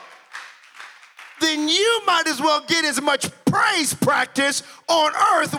then 1.41 1.67
you 1.67 2.01
might 2.05 2.27
as 2.27 2.39
well 2.39 2.61
get 2.61 2.85
as 2.85 3.01
much 3.01 3.29
praise 3.45 3.93
practice 3.93 4.63
on 4.87 5.11
earth. 5.35 5.55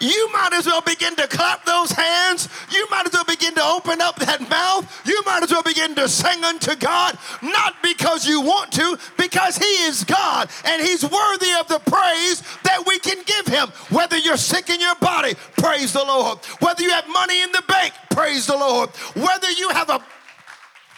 You 0.00 0.30
might 0.32 0.54
as 0.54 0.66
well 0.66 0.80
begin 0.80 1.14
to 1.16 1.26
clap 1.28 1.64
those 1.66 1.92
hands. 1.92 2.48
You 2.70 2.86
might 2.90 3.06
as 3.06 3.12
well 3.12 3.24
begin 3.24 3.54
to 3.54 3.62
open 3.62 4.00
up 4.00 4.16
that 4.16 4.40
mouth. 4.48 5.06
You 5.06 5.22
might 5.26 5.42
as 5.42 5.50
well 5.50 5.62
begin 5.62 5.94
to 5.96 6.08
sing 6.08 6.42
unto 6.42 6.74
God, 6.74 7.18
not 7.42 7.74
because 7.82 8.26
you 8.26 8.40
want 8.40 8.72
to, 8.72 8.98
because 9.18 9.58
He 9.58 9.64
is 9.64 10.04
God 10.04 10.48
and 10.64 10.82
He's 10.82 11.02
worthy 11.02 11.52
of 11.60 11.68
the 11.68 11.80
praise 11.84 12.42
that 12.64 12.84
we 12.86 12.98
can 12.98 13.22
give 13.24 13.46
Him. 13.46 13.68
Whether 13.90 14.16
you're 14.16 14.38
sick 14.38 14.70
in 14.70 14.80
your 14.80 14.96
body, 14.96 15.34
praise 15.58 15.92
the 15.92 16.04
Lord. 16.04 16.38
Whether 16.60 16.82
you 16.82 16.90
have 16.90 17.08
money 17.08 17.42
in 17.42 17.52
the 17.52 17.62
bank, 17.68 17.92
praise 18.10 18.46
the 18.46 18.56
Lord. 18.56 18.90
Whether 19.14 19.50
you 19.50 19.68
have 19.70 19.90
a 19.90 20.02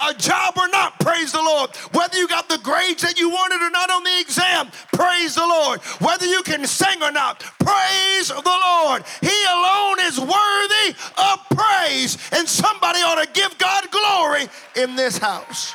a 0.08 0.14
job 0.14 0.54
or 0.56 0.68
not, 0.68 0.98
praise 1.00 1.32
the 1.32 1.42
Lord. 1.42 1.70
Whether 1.92 2.18
you 2.18 2.28
got 2.28 2.48
the 2.48 2.58
grades 2.58 3.02
that 3.02 3.18
you 3.18 3.30
wanted 3.30 3.60
or 3.62 3.70
not 3.70 3.90
on 3.90 4.04
the 4.04 4.20
exam, 4.20 4.70
praise 4.92 5.34
the 5.34 5.46
Lord. 5.46 5.80
Whether 6.00 6.26
you 6.26 6.42
can 6.42 6.66
sing 6.66 7.02
or 7.02 7.12
not, 7.12 7.40
praise 7.58 8.28
the 8.28 8.58
Lord. 8.66 9.04
He 9.20 9.44
alone 9.44 10.00
is 10.00 10.18
worthy 10.18 10.96
of 11.16 11.38
praise, 11.56 12.18
and 12.32 12.48
somebody 12.48 13.00
ought 13.00 13.22
to 13.22 13.30
give 13.32 13.56
God 13.58 13.90
glory 13.90 14.48
in 14.76 14.96
this 14.96 15.18
house. 15.18 15.74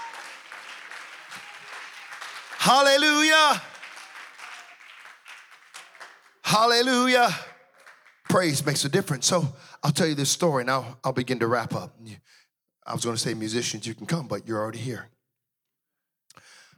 Hallelujah. 2.58 3.62
Hallelujah. 6.42 7.30
Praise 8.30 8.66
makes 8.66 8.84
a 8.84 8.90
difference. 8.90 9.26
So 9.26 9.56
I'll 9.84 9.92
tell 9.92 10.08
you 10.08 10.16
this 10.16 10.30
story 10.30 10.64
and 10.64 10.72
I'll, 10.72 10.98
I'll 11.04 11.14
begin 11.14 11.40
to 11.40 11.48
wrap 11.48 11.74
up. 11.74 11.96
I 12.88 12.94
was 12.94 13.04
going 13.04 13.18
to 13.18 13.22
say, 13.22 13.34
musicians, 13.34 13.86
you 13.86 13.94
can 13.94 14.06
come, 14.06 14.28
but 14.28 14.48
you're 14.48 14.60
already 14.60 14.78
here. 14.80 15.10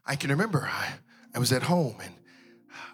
I 0.06 0.16
can 0.16 0.32
remember 0.32 0.68
I, 0.70 0.94
I 1.36 1.40
was 1.40 1.54
at 1.54 1.62
home 1.62 1.98
and 2.04 2.14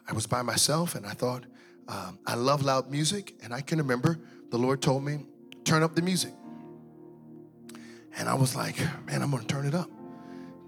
I 0.05 0.11
was 0.11 0.27
by 0.27 0.41
myself 0.41 0.95
and 0.95 1.05
I 1.05 1.11
thought, 1.11 1.45
um, 1.87 2.19
I 2.27 2.35
love 2.35 2.63
loud 2.63 2.91
music. 2.91 3.35
And 3.41 3.53
I 3.53 3.61
can 3.61 3.77
remember 3.77 4.19
the 4.51 4.57
Lord 4.57 4.81
told 4.81 5.05
me, 5.05 5.25
turn 5.63 5.81
up 5.81 5.95
the 5.95 6.01
music. 6.01 6.33
And 8.17 8.27
I 8.27 8.33
was 8.33 8.53
like, 8.53 8.77
man, 9.05 9.21
I'm 9.21 9.31
going 9.31 9.43
to 9.43 9.47
turn 9.47 9.65
it 9.65 9.73
up. 9.73 9.89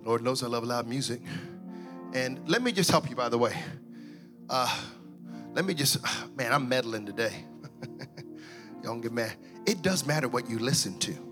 Lord 0.05 0.23
knows 0.23 0.41
I 0.41 0.47
love 0.47 0.63
loud 0.63 0.87
music. 0.87 1.21
And 2.13 2.47
let 2.47 2.61
me 2.61 2.71
just 2.71 2.89
help 2.89 3.09
you, 3.09 3.15
by 3.15 3.27
the 3.27 3.37
way. 3.37 3.53
Uh, 4.49 4.73
let 5.53 5.65
me 5.65 5.73
just, 5.73 5.97
man, 6.37 6.53
I'm 6.53 6.69
meddling 6.69 7.05
today. 7.05 7.33
don't 8.83 9.01
get 9.01 9.11
mad. 9.11 9.35
It 9.65 9.81
does 9.81 10.05
matter 10.05 10.29
what 10.29 10.49
you 10.49 10.59
listen 10.59 10.97
to. 10.99 11.26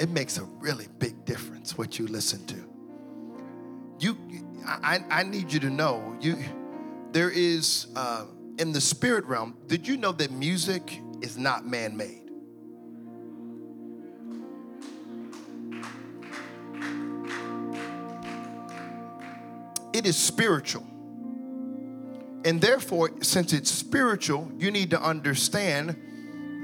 It 0.00 0.08
makes 0.08 0.38
a 0.38 0.44
really 0.44 0.88
big 0.98 1.26
difference 1.26 1.76
what 1.76 1.98
you 1.98 2.06
listen 2.06 2.44
to. 2.46 2.56
You, 3.98 4.16
I, 4.66 5.04
I 5.10 5.22
need 5.24 5.52
you 5.52 5.60
to 5.60 5.68
know 5.68 6.16
you. 6.22 6.38
There 7.12 7.28
is 7.30 7.88
uh, 7.94 8.24
in 8.58 8.72
the 8.72 8.80
spirit 8.80 9.26
realm. 9.26 9.58
Did 9.66 9.86
you 9.86 9.98
know 9.98 10.12
that 10.12 10.30
music 10.30 10.98
is 11.20 11.36
not 11.36 11.66
man-made? 11.66 12.30
It 19.92 20.06
is 20.06 20.16
spiritual. 20.16 20.86
And 22.46 22.58
therefore, 22.58 23.10
since 23.20 23.52
it's 23.52 23.70
spiritual, 23.70 24.50
you 24.56 24.70
need 24.70 24.88
to 24.92 25.02
understand 25.02 25.90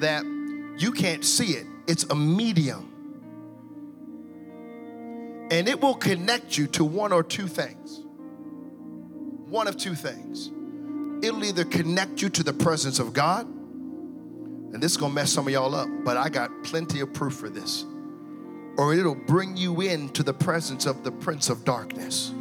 that 0.00 0.24
you 0.78 0.90
can't 0.90 1.22
see 1.22 1.52
it. 1.52 1.66
It's 1.86 2.04
a 2.04 2.14
medium 2.14 2.95
and 5.50 5.68
it 5.68 5.80
will 5.80 5.94
connect 5.94 6.58
you 6.58 6.66
to 6.68 6.84
one 6.84 7.12
or 7.12 7.22
two 7.22 7.46
things. 7.46 8.00
One 9.48 9.68
of 9.68 9.76
two 9.76 9.94
things. 9.94 10.50
It'll 11.24 11.44
either 11.44 11.64
connect 11.64 12.20
you 12.20 12.28
to 12.30 12.42
the 12.42 12.52
presence 12.52 12.98
of 12.98 13.12
God, 13.12 13.46
and 13.46 14.82
this 14.82 14.92
is 14.92 14.96
gonna 14.96 15.14
mess 15.14 15.32
some 15.32 15.46
of 15.46 15.52
y'all 15.52 15.74
up, 15.74 15.88
but 16.04 16.16
I 16.16 16.28
got 16.28 16.50
plenty 16.64 17.00
of 17.00 17.12
proof 17.12 17.34
for 17.34 17.48
this. 17.48 17.84
Or 18.76 18.92
it'll 18.92 19.14
bring 19.14 19.56
you 19.56 19.80
into 19.80 20.22
the 20.22 20.34
presence 20.34 20.84
of 20.84 21.02
the 21.04 21.12
Prince 21.12 21.48
of 21.48 21.64
Darkness. 21.64 22.32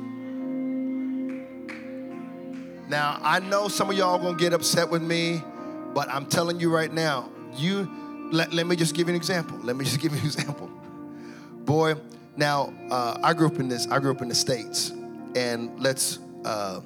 Now, 2.90 3.20
I 3.24 3.40
know 3.40 3.68
some 3.68 3.90
of 3.90 3.98
y'all 3.98 4.18
gonna 4.18 4.38
get 4.38 4.54
upset 4.54 4.90
with 4.90 5.02
me, 5.02 5.42
but 5.94 6.10
I'm 6.10 6.26
telling 6.26 6.60
you 6.60 6.74
right 6.74 6.92
now, 6.92 7.30
you 7.56 7.90
let, 8.32 8.54
let 8.54 8.68
me 8.68 8.76
just 8.76 8.96
give 8.96 9.08
you 9.08 9.14
an 9.14 9.16
example. 9.16 9.58
Let 9.64 9.76
me 9.76 9.86
just 9.86 10.00
give 10.02 10.12
you 10.12 10.20
an 10.20 10.26
example. 10.26 10.70
Boy, 11.64 11.96
now, 12.38 12.74
uh, 12.92 13.18
I 13.24 13.34
grew 13.34 13.48
up 13.48 13.60
in 13.60 13.70
this. 13.70 13.88
I 13.88 14.00
grew 14.00 14.12
up 14.12 14.22
in 14.22 14.28
the 14.28 14.36
states, 14.36 14.92
and 15.36 15.80
let's. 15.80 16.20
Uh, 16.44 16.82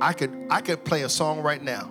I 0.00 0.12
could 0.12 0.46
I 0.50 0.60
could 0.60 0.84
play 0.84 1.02
a 1.02 1.08
song 1.08 1.40
right 1.40 1.62
now, 1.62 1.90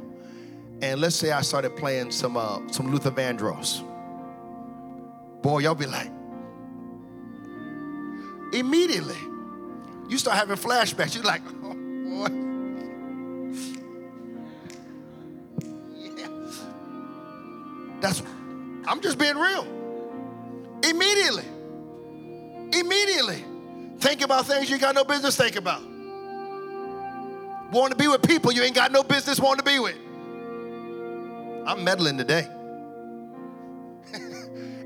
and 0.81 0.99
let's 0.99 1.15
say 1.15 1.31
I 1.31 1.41
started 1.41 1.75
playing 1.75 2.11
some 2.11 2.35
uh, 2.35 2.59
some 2.69 2.91
Luther 2.91 3.11
Vandross. 3.11 3.81
Boy, 5.41 5.59
y'all 5.59 5.75
be 5.75 5.85
like, 5.85 6.11
immediately, 8.53 9.17
you 10.09 10.17
start 10.17 10.37
having 10.37 10.57
flashbacks. 10.57 11.15
You're 11.15 11.23
like, 11.23 11.41
oh 11.63 11.73
boy. 12.27 12.39
That's 18.01 18.21
I'm 18.85 18.99
just 18.99 19.17
being 19.17 19.37
real. 19.37 19.65
Immediately. 20.83 21.45
Immediately. 23.03 23.43
Think 23.99 24.21
about 24.21 24.45
things 24.45 24.69
you 24.69 24.77
got 24.77 24.95
no 24.95 25.03
business 25.03 25.35
think 25.35 25.57
about. 25.57 25.81
Want 27.71 27.91
to 27.91 27.97
be 27.97 28.07
with 28.07 28.21
people 28.21 28.51
you 28.51 28.63
ain't 28.63 28.75
got 28.75 28.93
no 28.93 29.03
business 29.03 29.39
wanting 29.39 29.65
to 29.65 29.71
be 29.71 29.79
with. 29.79 29.97
I'm 31.67 31.83
meddling 31.83 32.17
today. 32.17 32.47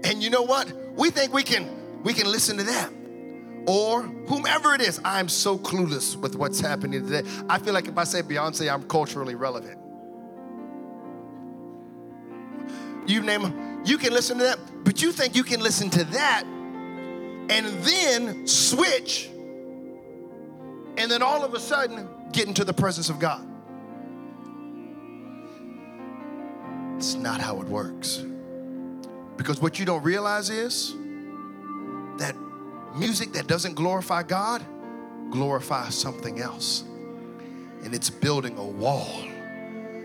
and 0.04 0.24
you 0.24 0.32
know 0.32 0.42
what? 0.42 0.72
We 0.96 1.12
think 1.12 1.32
we 1.32 1.44
can 1.44 2.02
we 2.04 2.14
can 2.14 2.26
listen 2.32 2.58
to 2.58 2.64
that. 2.64 2.92
Or 3.68 4.02
whomever 4.02 4.74
it 4.74 4.82
is, 4.82 5.00
I'm 5.04 5.30
so 5.30 5.58
clueless 5.58 6.16
with 6.16 6.36
what's 6.36 6.60
happening 6.60 7.06
today. 7.06 7.30
I 7.50 7.60
feel 7.60 7.74
like 7.74 7.88
if 7.88 7.98
I 7.98 8.06
say 8.06 8.22
Beyonce, 8.22 8.72
I'm 8.74 8.84
culturally 8.84 9.36
relevant. 9.36 9.78
You 13.06 13.22
name 13.22 13.44
them, 13.44 13.84
you 13.86 13.98
can 13.98 14.14
listen 14.14 14.38
to 14.38 14.44
that, 14.46 14.60
but 14.84 15.02
you 15.02 15.12
think 15.12 15.36
you 15.36 15.44
can 15.44 15.60
listen 15.60 15.90
to 15.92 16.04
that 16.06 16.46
and 17.50 17.66
then 17.84 18.48
switch, 18.48 19.30
and 20.98 21.10
then 21.10 21.22
all 21.22 21.44
of 21.44 21.54
a 21.54 21.60
sudden 21.60 22.08
get 22.32 22.48
into 22.48 22.64
the 22.64 22.74
presence 22.74 23.10
of 23.10 23.20
God. 23.20 23.46
It's 26.98 27.14
not 27.14 27.40
how 27.40 27.62
it 27.62 27.68
works. 27.68 28.24
Because 29.38 29.62
what 29.62 29.78
you 29.78 29.86
don't 29.86 30.04
realize 30.04 30.50
is 30.50 30.94
that 32.18 32.36
music 32.96 33.34
that 33.34 33.46
doesn't 33.46 33.76
glorify 33.76 34.24
God 34.24 34.66
glorifies 35.30 35.94
something 35.94 36.40
else. 36.40 36.84
And 37.84 37.94
it's 37.94 38.10
building 38.10 38.58
a 38.58 38.66
wall, 38.66 39.24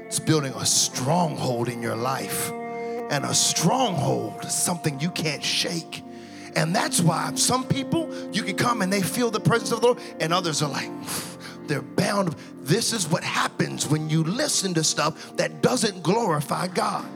it's 0.06 0.20
building 0.20 0.52
a 0.54 0.66
stronghold 0.66 1.68
in 1.68 1.80
your 1.80 1.96
life. 1.96 2.50
And 2.52 3.24
a 3.24 3.34
stronghold 3.34 4.44
is 4.44 4.54
something 4.54 5.00
you 5.00 5.10
can't 5.10 5.42
shake. 5.42 6.02
And 6.54 6.74
that's 6.74 7.00
why 7.00 7.34
some 7.34 7.64
people, 7.64 8.12
you 8.32 8.42
can 8.42 8.56
come 8.56 8.82
and 8.82 8.92
they 8.92 9.02
feel 9.02 9.30
the 9.30 9.40
presence 9.40 9.72
of 9.72 9.80
the 9.80 9.86
Lord, 9.86 9.98
and 10.20 10.32
others 10.32 10.62
are 10.62 10.70
like, 10.70 10.90
they're 11.66 11.82
bound. 11.82 12.34
This 12.60 12.92
is 12.92 13.08
what 13.08 13.24
happens 13.24 13.88
when 13.88 14.10
you 14.10 14.22
listen 14.24 14.74
to 14.74 14.84
stuff 14.84 15.36
that 15.36 15.62
doesn't 15.62 16.02
glorify 16.02 16.68
God. 16.68 17.06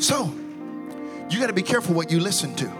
So, 0.00 0.32
you 1.30 1.40
got 1.40 1.46
to 1.46 1.54
be 1.54 1.62
careful 1.62 1.94
what 1.94 2.10
you 2.10 2.20
listen 2.20 2.54
to. 2.56 2.70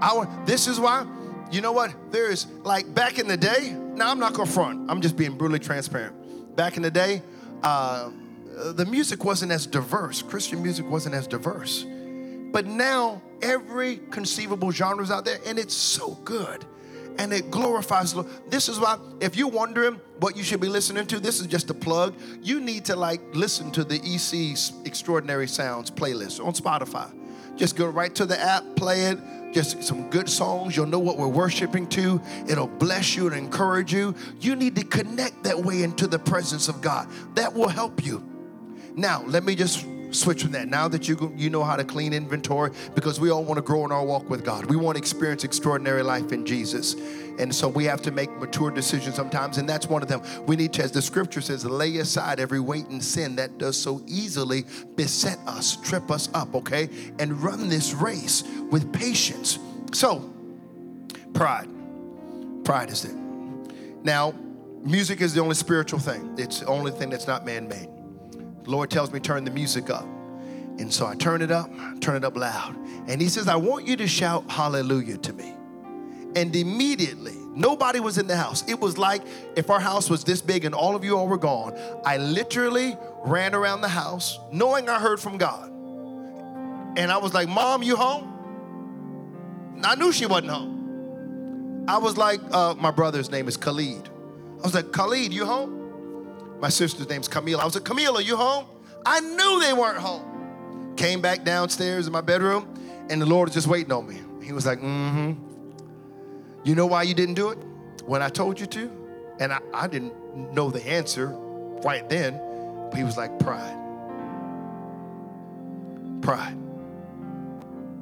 Our, 0.00 0.28
this 0.46 0.68
is 0.68 0.78
why, 0.78 1.04
you 1.50 1.60
know 1.60 1.72
what? 1.72 1.92
There's 2.12 2.46
like 2.62 2.94
back 2.94 3.18
in 3.18 3.26
the 3.26 3.36
day, 3.36 3.74
now 3.94 4.10
I'm 4.10 4.20
not 4.20 4.34
to 4.34 4.46
front, 4.46 4.88
I'm 4.88 5.00
just 5.00 5.16
being 5.16 5.36
brutally 5.36 5.58
transparent. 5.58 6.14
Back 6.54 6.76
in 6.76 6.82
the 6.82 6.90
day, 6.90 7.22
uh, 7.64 8.10
the 8.58 8.86
music 8.86 9.24
wasn't 9.24 9.52
as 9.52 9.66
diverse, 9.66 10.22
Christian 10.22 10.62
music 10.62 10.88
wasn't 10.88 11.14
as 11.14 11.26
diverse. 11.26 11.84
But 12.50 12.66
now, 12.66 13.22
every 13.42 14.00
conceivable 14.10 14.70
genre 14.70 15.04
is 15.04 15.10
out 15.10 15.24
there, 15.24 15.38
and 15.46 15.58
it's 15.58 15.74
so 15.74 16.14
good. 16.24 16.64
And 17.18 17.32
it 17.32 17.50
glorifies 17.50 18.12
the 18.12 18.22
Lord. 18.22 18.32
This 18.48 18.68
is 18.68 18.78
why, 18.78 18.98
if 19.20 19.36
you're 19.36 19.48
wondering 19.48 20.00
what 20.20 20.36
you 20.36 20.44
should 20.44 20.60
be 20.60 20.68
listening 20.68 21.06
to, 21.08 21.18
this 21.18 21.40
is 21.40 21.46
just 21.46 21.68
a 21.68 21.74
plug. 21.74 22.14
You 22.40 22.60
need 22.60 22.84
to 22.86 22.96
like 22.96 23.20
listen 23.34 23.70
to 23.72 23.84
the 23.84 23.96
EC's 23.96 24.72
Extraordinary 24.84 25.48
Sounds 25.48 25.90
playlist 25.90 26.44
on 26.44 26.52
Spotify. 26.52 27.12
Just 27.56 27.74
go 27.76 27.86
right 27.86 28.14
to 28.14 28.24
the 28.24 28.40
app, 28.40 28.64
play 28.76 29.06
it. 29.06 29.18
Just 29.52 29.82
some 29.82 30.08
good 30.10 30.28
songs. 30.28 30.76
You'll 30.76 30.86
know 30.86 30.98
what 30.98 31.16
we're 31.16 31.26
worshiping 31.26 31.88
to. 31.88 32.20
It'll 32.48 32.68
bless 32.68 33.16
you 33.16 33.26
and 33.26 33.36
encourage 33.36 33.92
you. 33.92 34.14
You 34.40 34.54
need 34.54 34.76
to 34.76 34.84
connect 34.84 35.42
that 35.44 35.58
way 35.58 35.82
into 35.82 36.06
the 36.06 36.18
presence 36.18 36.68
of 36.68 36.80
God. 36.80 37.08
That 37.34 37.54
will 37.54 37.68
help 37.68 38.04
you. 38.04 38.27
Now, 38.98 39.22
let 39.26 39.44
me 39.44 39.54
just 39.54 39.86
switch 40.10 40.42
from 40.42 40.52
that. 40.52 40.66
Now 40.66 40.88
that 40.88 41.06
you 41.06 41.32
you 41.36 41.50
know 41.50 41.62
how 41.62 41.76
to 41.76 41.84
clean 41.84 42.12
inventory, 42.12 42.72
because 42.96 43.20
we 43.20 43.30
all 43.30 43.44
want 43.44 43.58
to 43.58 43.62
grow 43.62 43.84
in 43.84 43.92
our 43.92 44.04
walk 44.04 44.28
with 44.28 44.44
God. 44.44 44.66
We 44.66 44.74
want 44.74 44.96
to 44.96 44.98
experience 44.98 45.44
extraordinary 45.44 46.02
life 46.02 46.32
in 46.32 46.44
Jesus, 46.44 46.94
and 47.38 47.54
so 47.54 47.68
we 47.68 47.84
have 47.84 48.02
to 48.02 48.10
make 48.10 48.28
mature 48.38 48.72
decisions 48.72 49.14
sometimes, 49.14 49.58
and 49.58 49.68
that's 49.68 49.86
one 49.86 50.02
of 50.02 50.08
them. 50.08 50.20
We 50.46 50.56
need 50.56 50.72
to, 50.72 50.82
as 50.82 50.90
the 50.90 51.00
Scripture 51.00 51.40
says, 51.40 51.64
lay 51.64 51.98
aside 51.98 52.40
every 52.40 52.58
weight 52.58 52.88
and 52.88 53.04
sin 53.04 53.36
that 53.36 53.56
does 53.58 53.80
so 53.80 54.02
easily 54.08 54.64
beset 54.96 55.38
us, 55.46 55.76
trip 55.76 56.10
us 56.10 56.28
up. 56.34 56.54
Okay, 56.56 56.88
and 57.20 57.40
run 57.40 57.68
this 57.68 57.94
race 57.94 58.42
with 58.70 58.92
patience. 58.92 59.60
So, 59.92 60.28
pride, 61.34 61.68
pride 62.64 62.90
is 62.90 63.04
it. 63.04 63.14
Now, 64.02 64.34
music 64.82 65.20
is 65.20 65.34
the 65.34 65.40
only 65.40 65.54
spiritual 65.54 66.00
thing. 66.00 66.34
It's 66.36 66.60
the 66.60 66.66
only 66.66 66.90
thing 66.90 67.10
that's 67.10 67.28
not 67.28 67.46
man-made. 67.46 67.90
Lord 68.68 68.90
tells 68.90 69.12
me 69.12 69.18
turn 69.18 69.44
the 69.44 69.50
music 69.50 69.88
up. 69.88 70.04
And 70.78 70.92
so 70.92 71.06
I 71.06 71.16
turn 71.16 71.42
it 71.42 71.50
up, 71.50 71.70
turn 72.00 72.16
it 72.16 72.24
up 72.24 72.36
loud. 72.36 72.76
And 73.08 73.20
he 73.20 73.28
says, 73.28 73.48
I 73.48 73.56
want 73.56 73.86
you 73.86 73.96
to 73.96 74.06
shout 74.06 74.48
hallelujah 74.50 75.16
to 75.16 75.32
me. 75.32 75.54
And 76.36 76.54
immediately, 76.54 77.34
nobody 77.54 77.98
was 77.98 78.18
in 78.18 78.26
the 78.26 78.36
house. 78.36 78.68
It 78.68 78.78
was 78.78 78.98
like 78.98 79.22
if 79.56 79.70
our 79.70 79.80
house 79.80 80.10
was 80.10 80.22
this 80.22 80.42
big 80.42 80.66
and 80.66 80.74
all 80.74 80.94
of 80.94 81.02
you 81.02 81.16
all 81.16 81.26
were 81.26 81.38
gone. 81.38 81.76
I 82.04 82.18
literally 82.18 82.96
ran 83.24 83.54
around 83.54 83.80
the 83.80 83.88
house 83.88 84.38
knowing 84.52 84.88
I 84.88 85.00
heard 85.00 85.18
from 85.18 85.38
God. 85.38 85.68
And 86.98 87.10
I 87.10 87.16
was 87.16 87.32
like, 87.32 87.48
Mom, 87.48 87.82
you 87.82 87.96
home? 87.96 88.34
I 89.82 89.94
knew 89.94 90.12
she 90.12 90.26
wasn't 90.26 90.50
home. 90.50 91.84
I 91.88 91.96
was 91.96 92.18
like, 92.18 92.40
uh, 92.52 92.74
my 92.74 92.90
brother's 92.90 93.30
name 93.30 93.48
is 93.48 93.56
Khalid. 93.56 94.10
I 94.58 94.62
was 94.62 94.74
like, 94.74 94.92
Khalid, 94.92 95.32
you 95.32 95.46
home? 95.46 95.87
My 96.60 96.68
sister's 96.68 97.08
name's 97.08 97.28
Camila. 97.28 97.60
I 97.60 97.64
was 97.64 97.74
like, 97.74 97.84
Camila, 97.84 98.24
you 98.24 98.36
home? 98.36 98.66
I 99.06 99.20
knew 99.20 99.60
they 99.60 99.72
weren't 99.72 99.98
home. 99.98 100.94
Came 100.96 101.20
back 101.20 101.44
downstairs 101.44 102.06
in 102.06 102.12
my 102.12 102.20
bedroom, 102.20 102.74
and 103.08 103.22
the 103.22 103.26
Lord 103.26 103.48
was 103.48 103.54
just 103.54 103.68
waiting 103.68 103.92
on 103.92 104.06
me. 104.08 104.18
He 104.44 104.52
was 104.52 104.66
like, 104.66 104.80
mm 104.80 105.10
hmm. 105.10 105.48
You 106.64 106.74
know 106.74 106.86
why 106.86 107.04
you 107.04 107.14
didn't 107.14 107.34
do 107.34 107.50
it? 107.50 107.58
When 108.04 108.22
I 108.22 108.28
told 108.28 108.58
you 108.58 108.66
to? 108.66 108.90
And 109.38 109.52
I, 109.52 109.60
I 109.72 109.86
didn't 109.86 110.12
know 110.52 110.70
the 110.70 110.84
answer 110.86 111.28
right 111.84 112.08
then, 112.08 112.40
but 112.90 112.96
he 112.96 113.04
was 113.04 113.16
like, 113.16 113.38
pride. 113.38 113.76
Pride. 116.20 116.56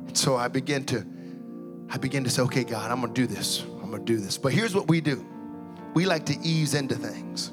And 0.06 0.16
so 0.16 0.36
I 0.36 0.48
began 0.48 0.84
to, 0.84 1.04
I 1.90 1.98
began 1.98 2.24
to 2.24 2.30
say, 2.30 2.42
okay, 2.42 2.64
God, 2.64 2.90
I'm 2.90 3.02
gonna 3.02 3.12
do 3.12 3.26
this. 3.26 3.62
I'm 3.82 3.90
gonna 3.90 4.02
do 4.02 4.16
this. 4.16 4.38
But 4.38 4.52
here's 4.52 4.74
what 4.74 4.88
we 4.88 5.02
do. 5.02 5.24
We 5.94 6.06
like 6.06 6.24
to 6.26 6.38
ease 6.42 6.74
into 6.74 6.94
things. 6.94 7.52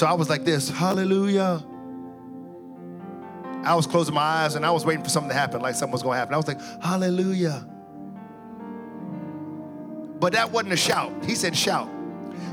So 0.00 0.06
I 0.06 0.14
was 0.14 0.30
like 0.30 0.46
this, 0.46 0.70
hallelujah. 0.70 1.62
I 3.62 3.74
was 3.74 3.86
closing 3.86 4.14
my 4.14 4.22
eyes 4.22 4.54
and 4.54 4.64
I 4.64 4.70
was 4.70 4.86
waiting 4.86 5.04
for 5.04 5.10
something 5.10 5.28
to 5.28 5.36
happen, 5.36 5.60
like 5.60 5.74
something 5.74 5.92
was 5.92 6.02
gonna 6.02 6.16
happen. 6.16 6.32
I 6.32 6.38
was 6.38 6.48
like, 6.48 6.58
hallelujah. 6.82 7.68
But 10.18 10.32
that 10.32 10.50
wasn't 10.52 10.72
a 10.72 10.78
shout. 10.78 11.12
He 11.26 11.34
said 11.34 11.54
shout. 11.54 11.90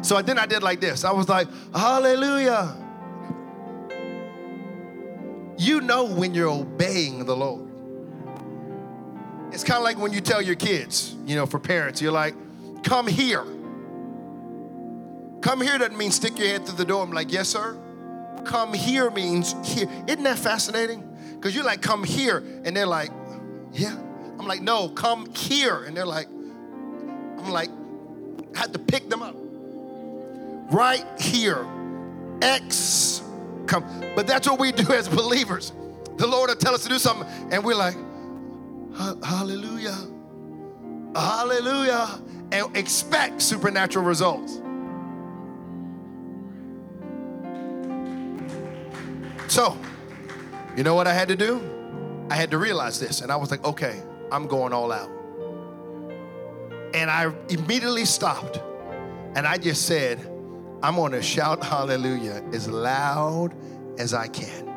So 0.01 0.21
then 0.21 0.37
I 0.37 0.45
did 0.45 0.61
like 0.61 0.81
this. 0.81 1.05
I 1.05 1.13
was 1.13 1.29
like, 1.29 1.47
hallelujah. 1.73 2.75
You 5.57 5.79
know 5.79 6.03
when 6.03 6.33
you're 6.33 6.49
obeying 6.49 7.23
the 7.23 7.33
Lord. 7.37 7.65
It's 9.53 9.63
kind 9.63 9.77
of 9.77 9.85
like 9.85 9.97
when 9.97 10.11
you 10.11 10.19
tell 10.19 10.41
your 10.41 10.55
kids, 10.55 11.15
you 11.25 11.37
know, 11.37 11.45
for 11.45 11.59
parents, 11.59 12.01
you're 12.01 12.11
like, 12.11 12.35
come 12.83 13.07
here. 13.07 13.45
Come 15.41 15.61
here 15.61 15.77
doesn't 15.77 15.97
mean 15.97 16.11
stick 16.11 16.37
your 16.37 16.47
head 16.47 16.65
through 16.65 16.77
the 16.77 16.85
door. 16.85 17.03
I'm 17.03 17.11
like, 17.11 17.31
yes, 17.31 17.49
sir. 17.49 17.77
Come 18.45 18.73
here 18.73 19.09
means 19.11 19.55
here. 19.63 19.89
Isn't 20.07 20.23
that 20.23 20.39
fascinating? 20.39 21.03
Because 21.35 21.55
you're 21.55 21.63
like, 21.63 21.81
come 21.81 22.03
here. 22.03 22.37
And 22.63 22.75
they're 22.75 22.87
like, 22.87 23.11
yeah. 23.73 23.95
I'm 24.39 24.47
like, 24.47 24.61
no, 24.61 24.89
come 24.89 25.31
here. 25.33 25.83
And 25.83 25.95
they're 25.95 26.05
like, 26.05 26.27
I'm 26.27 27.49
like, 27.49 27.69
I 28.55 28.59
had 28.59 28.73
to 28.73 28.79
pick 28.79 29.09
them 29.09 29.21
up. 29.21 29.35
Right 30.73 31.05
here. 31.19 31.65
X. 32.41 33.21
Come. 33.67 33.85
But 34.15 34.27
that's 34.27 34.47
what 34.47 34.59
we 34.59 34.71
do 34.71 34.91
as 34.93 35.07
believers. 35.07 35.73
The 36.17 36.27
Lord 36.27 36.49
will 36.49 36.55
tell 36.55 36.73
us 36.73 36.83
to 36.83 36.89
do 36.89 36.97
something, 36.97 37.27
and 37.51 37.63
we're 37.63 37.75
like, 37.75 37.95
hallelujah. 39.23 39.95
Hallelujah. 41.15 42.19
And 42.51 42.75
expect 42.75 43.41
supernatural 43.41 44.03
results. 44.03 44.59
So, 49.47 49.77
you 50.75 50.83
know 50.83 50.93
what 50.93 51.07
I 51.07 51.13
had 51.13 51.27
to 51.29 51.35
do? 51.35 51.61
I 52.29 52.35
had 52.35 52.51
to 52.51 52.57
realize 52.57 52.99
this, 52.99 53.21
and 53.21 53.31
I 53.31 53.37
was 53.37 53.49
like, 53.49 53.63
okay, 53.63 54.01
I'm 54.31 54.47
going 54.47 54.73
all 54.73 54.91
out. 54.91 55.09
And 56.93 57.09
I 57.09 57.33
immediately 57.49 58.05
stopped, 58.05 58.61
and 59.35 59.47
I 59.47 59.57
just 59.57 59.85
said, 59.85 60.19
I'm 60.83 60.95
gonna 60.95 61.21
shout 61.21 61.63
hallelujah 61.63 62.43
as 62.53 62.69
loud 62.69 63.55
as 63.97 64.13
I 64.13 64.27
can. 64.27 64.67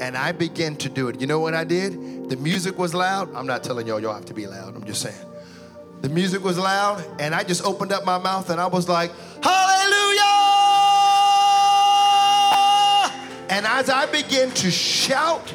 And 0.00 0.16
I 0.16 0.32
began 0.32 0.76
to 0.76 0.88
do 0.88 1.08
it. 1.08 1.20
You 1.20 1.26
know 1.26 1.40
what 1.40 1.54
I 1.54 1.64
did? 1.64 2.28
The 2.28 2.36
music 2.36 2.78
was 2.78 2.94
loud. 2.94 3.34
I'm 3.34 3.46
not 3.46 3.64
telling 3.64 3.86
y'all, 3.86 4.00
y'all 4.00 4.14
have 4.14 4.26
to 4.26 4.34
be 4.34 4.46
loud. 4.46 4.76
I'm 4.76 4.84
just 4.84 5.00
saying. 5.00 5.26
The 6.02 6.08
music 6.10 6.44
was 6.44 6.58
loud, 6.58 7.04
and 7.18 7.34
I 7.34 7.44
just 7.44 7.64
opened 7.64 7.92
up 7.92 8.04
my 8.04 8.18
mouth 8.18 8.50
and 8.50 8.60
I 8.60 8.66
was 8.66 8.88
like, 8.88 9.10
Hallelujah! 9.42 10.03
And 13.54 13.66
as 13.66 13.88
I 13.88 14.06
began 14.06 14.50
to 14.50 14.68
shout 14.68 15.54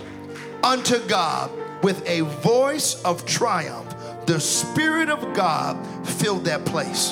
unto 0.64 1.06
God 1.08 1.52
with 1.84 2.02
a 2.08 2.22
voice 2.22 3.04
of 3.04 3.26
triumph, 3.26 3.94
the 4.26 4.40
Spirit 4.40 5.10
of 5.10 5.34
God 5.34 5.76
filled 6.08 6.46
that 6.46 6.64
place. 6.64 7.12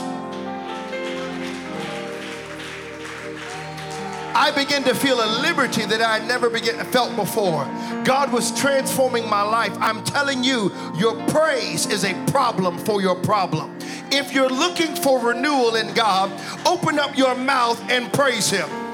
I 4.34 4.54
began 4.56 4.86
to 4.86 4.96
feel 4.96 5.22
a 5.22 5.42
liberty 5.42 5.84
that 5.84 6.02
I 6.02 6.20
had 6.20 6.28
never 6.30 6.50
felt 6.86 7.18
before. 7.18 7.66
God 8.06 8.32
was 8.32 8.58
transforming 8.58 9.30
my 9.30 9.42
life. 9.42 9.76
I'm 9.82 10.06
telling 10.06 10.42
you, 10.42 10.72
your 10.96 11.16
praise 11.28 11.86
is 11.88 12.06
a 12.06 12.14
problem 12.28 12.78
for 12.78 13.02
your 13.02 13.16
problem. 13.16 13.78
If 14.10 14.32
you're 14.32 14.48
looking 14.48 14.96
for 14.96 15.20
renewal 15.20 15.76
in 15.76 15.94
God, 15.94 16.32
open 16.66 16.98
up 16.98 17.18
your 17.18 17.36
mouth 17.36 17.78
and 17.90 18.14
praise 18.14 18.50
Him. 18.50 18.87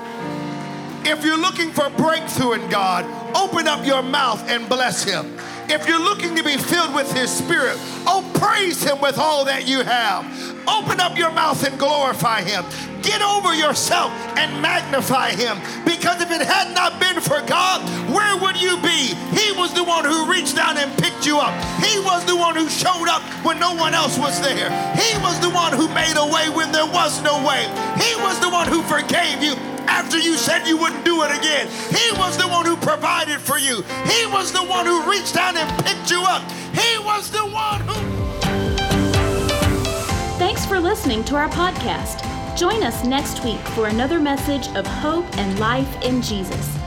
If 1.05 1.25
you're 1.25 1.37
looking 1.37 1.71
for 1.71 1.89
breakthrough 1.89 2.53
in 2.53 2.69
God, 2.69 3.03
open 3.35 3.67
up 3.67 3.85
your 3.85 4.01
mouth 4.01 4.41
and 4.49 4.69
bless 4.69 5.03
Him. 5.03 5.37
If 5.67 5.85
you're 5.87 5.99
looking 5.99 6.35
to 6.35 6.43
be 6.43 6.55
filled 6.55 6.95
with 6.95 7.11
His 7.11 7.29
Spirit, 7.29 7.75
oh, 8.07 8.23
praise 8.35 8.81
Him 8.81 9.01
with 9.01 9.17
all 9.17 9.43
that 9.45 9.67
you 9.67 9.83
have. 9.83 10.23
Open 10.67 11.01
up 11.01 11.17
your 11.17 11.31
mouth 11.31 11.61
and 11.67 11.77
glorify 11.77 12.41
Him. 12.41 12.63
Get 13.01 13.21
over 13.21 13.53
yourself 13.53 14.11
and 14.37 14.61
magnify 14.61 15.31
Him. 15.31 15.59
Because 15.83 16.21
if 16.21 16.31
it 16.31 16.41
had 16.41 16.73
not 16.73 16.99
been 17.01 17.19
for 17.19 17.41
God, 17.47 17.83
where 18.07 18.39
would 18.39 18.55
you 18.61 18.79
be? 18.79 19.11
He 19.35 19.51
was 19.59 19.73
the 19.73 19.83
one 19.83 20.05
who 20.05 20.31
reached 20.31 20.55
down 20.55 20.77
and 20.77 20.87
picked 20.97 21.25
you 21.25 21.37
up. 21.37 21.51
He 21.83 21.99
was 21.99 22.23
the 22.23 22.35
one 22.35 22.55
who 22.55 22.69
showed 22.69 23.11
up 23.11 23.21
when 23.43 23.59
no 23.59 23.75
one 23.75 23.93
else 23.93 24.17
was 24.17 24.39
there. 24.41 24.71
He 24.95 25.17
was 25.19 25.39
the 25.41 25.49
one 25.49 25.73
who 25.73 25.87
made 25.89 26.15
a 26.15 26.27
way 26.31 26.47
when 26.47 26.71
there 26.71 26.87
was 26.87 27.21
no 27.23 27.43
way. 27.45 27.67
He 27.99 28.15
was 28.23 28.39
the 28.39 28.49
one 28.49 28.67
who 28.67 28.81
forgave 28.83 29.43
you 29.43 29.55
after 29.87 30.17
you 30.17 30.35
said 30.35 30.67
you 30.67 30.77
wouldn't 30.77 31.05
do 31.05 31.23
it 31.23 31.31
again. 31.31 31.67
He 31.89 32.11
was 32.17 32.37
the 32.37 32.47
one 32.47 32.65
who 32.65 32.75
provided 32.77 33.39
for 33.39 33.57
you. 33.57 33.81
He 34.05 34.25
was 34.27 34.51
the 34.51 34.63
one 34.63 34.85
who 34.85 35.09
reached 35.09 35.35
down 35.35 35.57
and 35.57 35.85
picked 35.85 36.11
you 36.11 36.21
up. 36.21 36.43
He 36.73 36.97
was 36.99 37.29
the 37.29 37.45
one 37.45 37.81
who. 37.81 37.93
Thanks 40.37 40.65
for 40.65 40.79
listening 40.79 41.23
to 41.25 41.35
our 41.35 41.49
podcast. 41.49 42.21
Join 42.57 42.83
us 42.83 43.03
next 43.03 43.43
week 43.43 43.59
for 43.69 43.87
another 43.87 44.19
message 44.19 44.67
of 44.75 44.85
hope 44.85 45.25
and 45.37 45.59
life 45.59 46.01
in 46.03 46.21
Jesus. 46.21 46.77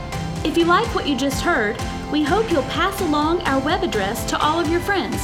If 0.44 0.57
you 0.57 0.64
like 0.64 0.86
what 0.94 1.09
you 1.09 1.16
just 1.16 1.42
heard, 1.42 1.76
we 2.12 2.22
hope 2.22 2.51
you'll 2.51 2.62
pass 2.64 3.01
along 3.01 3.40
our 3.42 3.61
web 3.61 3.82
address 3.82 4.24
to 4.30 4.38
all 4.38 4.61
of 4.61 4.68
your 4.68 4.80
friends 4.80 5.16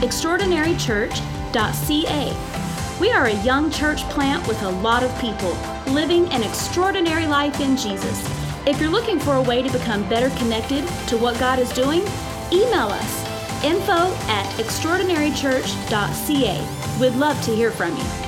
extraordinarychurch.ca. 0.00 2.47
We 3.00 3.10
are 3.12 3.26
a 3.26 3.42
young 3.44 3.70
church 3.70 4.02
plant 4.10 4.48
with 4.48 4.60
a 4.62 4.70
lot 4.70 5.04
of 5.04 5.20
people 5.20 5.56
living 5.92 6.26
an 6.32 6.42
extraordinary 6.42 7.26
life 7.26 7.60
in 7.60 7.76
Jesus. 7.76 8.26
If 8.66 8.80
you're 8.80 8.90
looking 8.90 9.20
for 9.20 9.36
a 9.36 9.42
way 9.42 9.62
to 9.62 9.70
become 9.70 10.08
better 10.08 10.30
connected 10.36 10.84
to 11.06 11.16
what 11.16 11.38
God 11.38 11.60
is 11.60 11.72
doing, 11.72 12.00
email 12.52 12.88
us 12.88 13.28
info 13.64 14.12
at 14.28 14.46
extraordinarychurch.ca. 14.56 17.00
We'd 17.00 17.14
love 17.14 17.40
to 17.42 17.54
hear 17.54 17.70
from 17.70 17.96
you. 17.96 18.27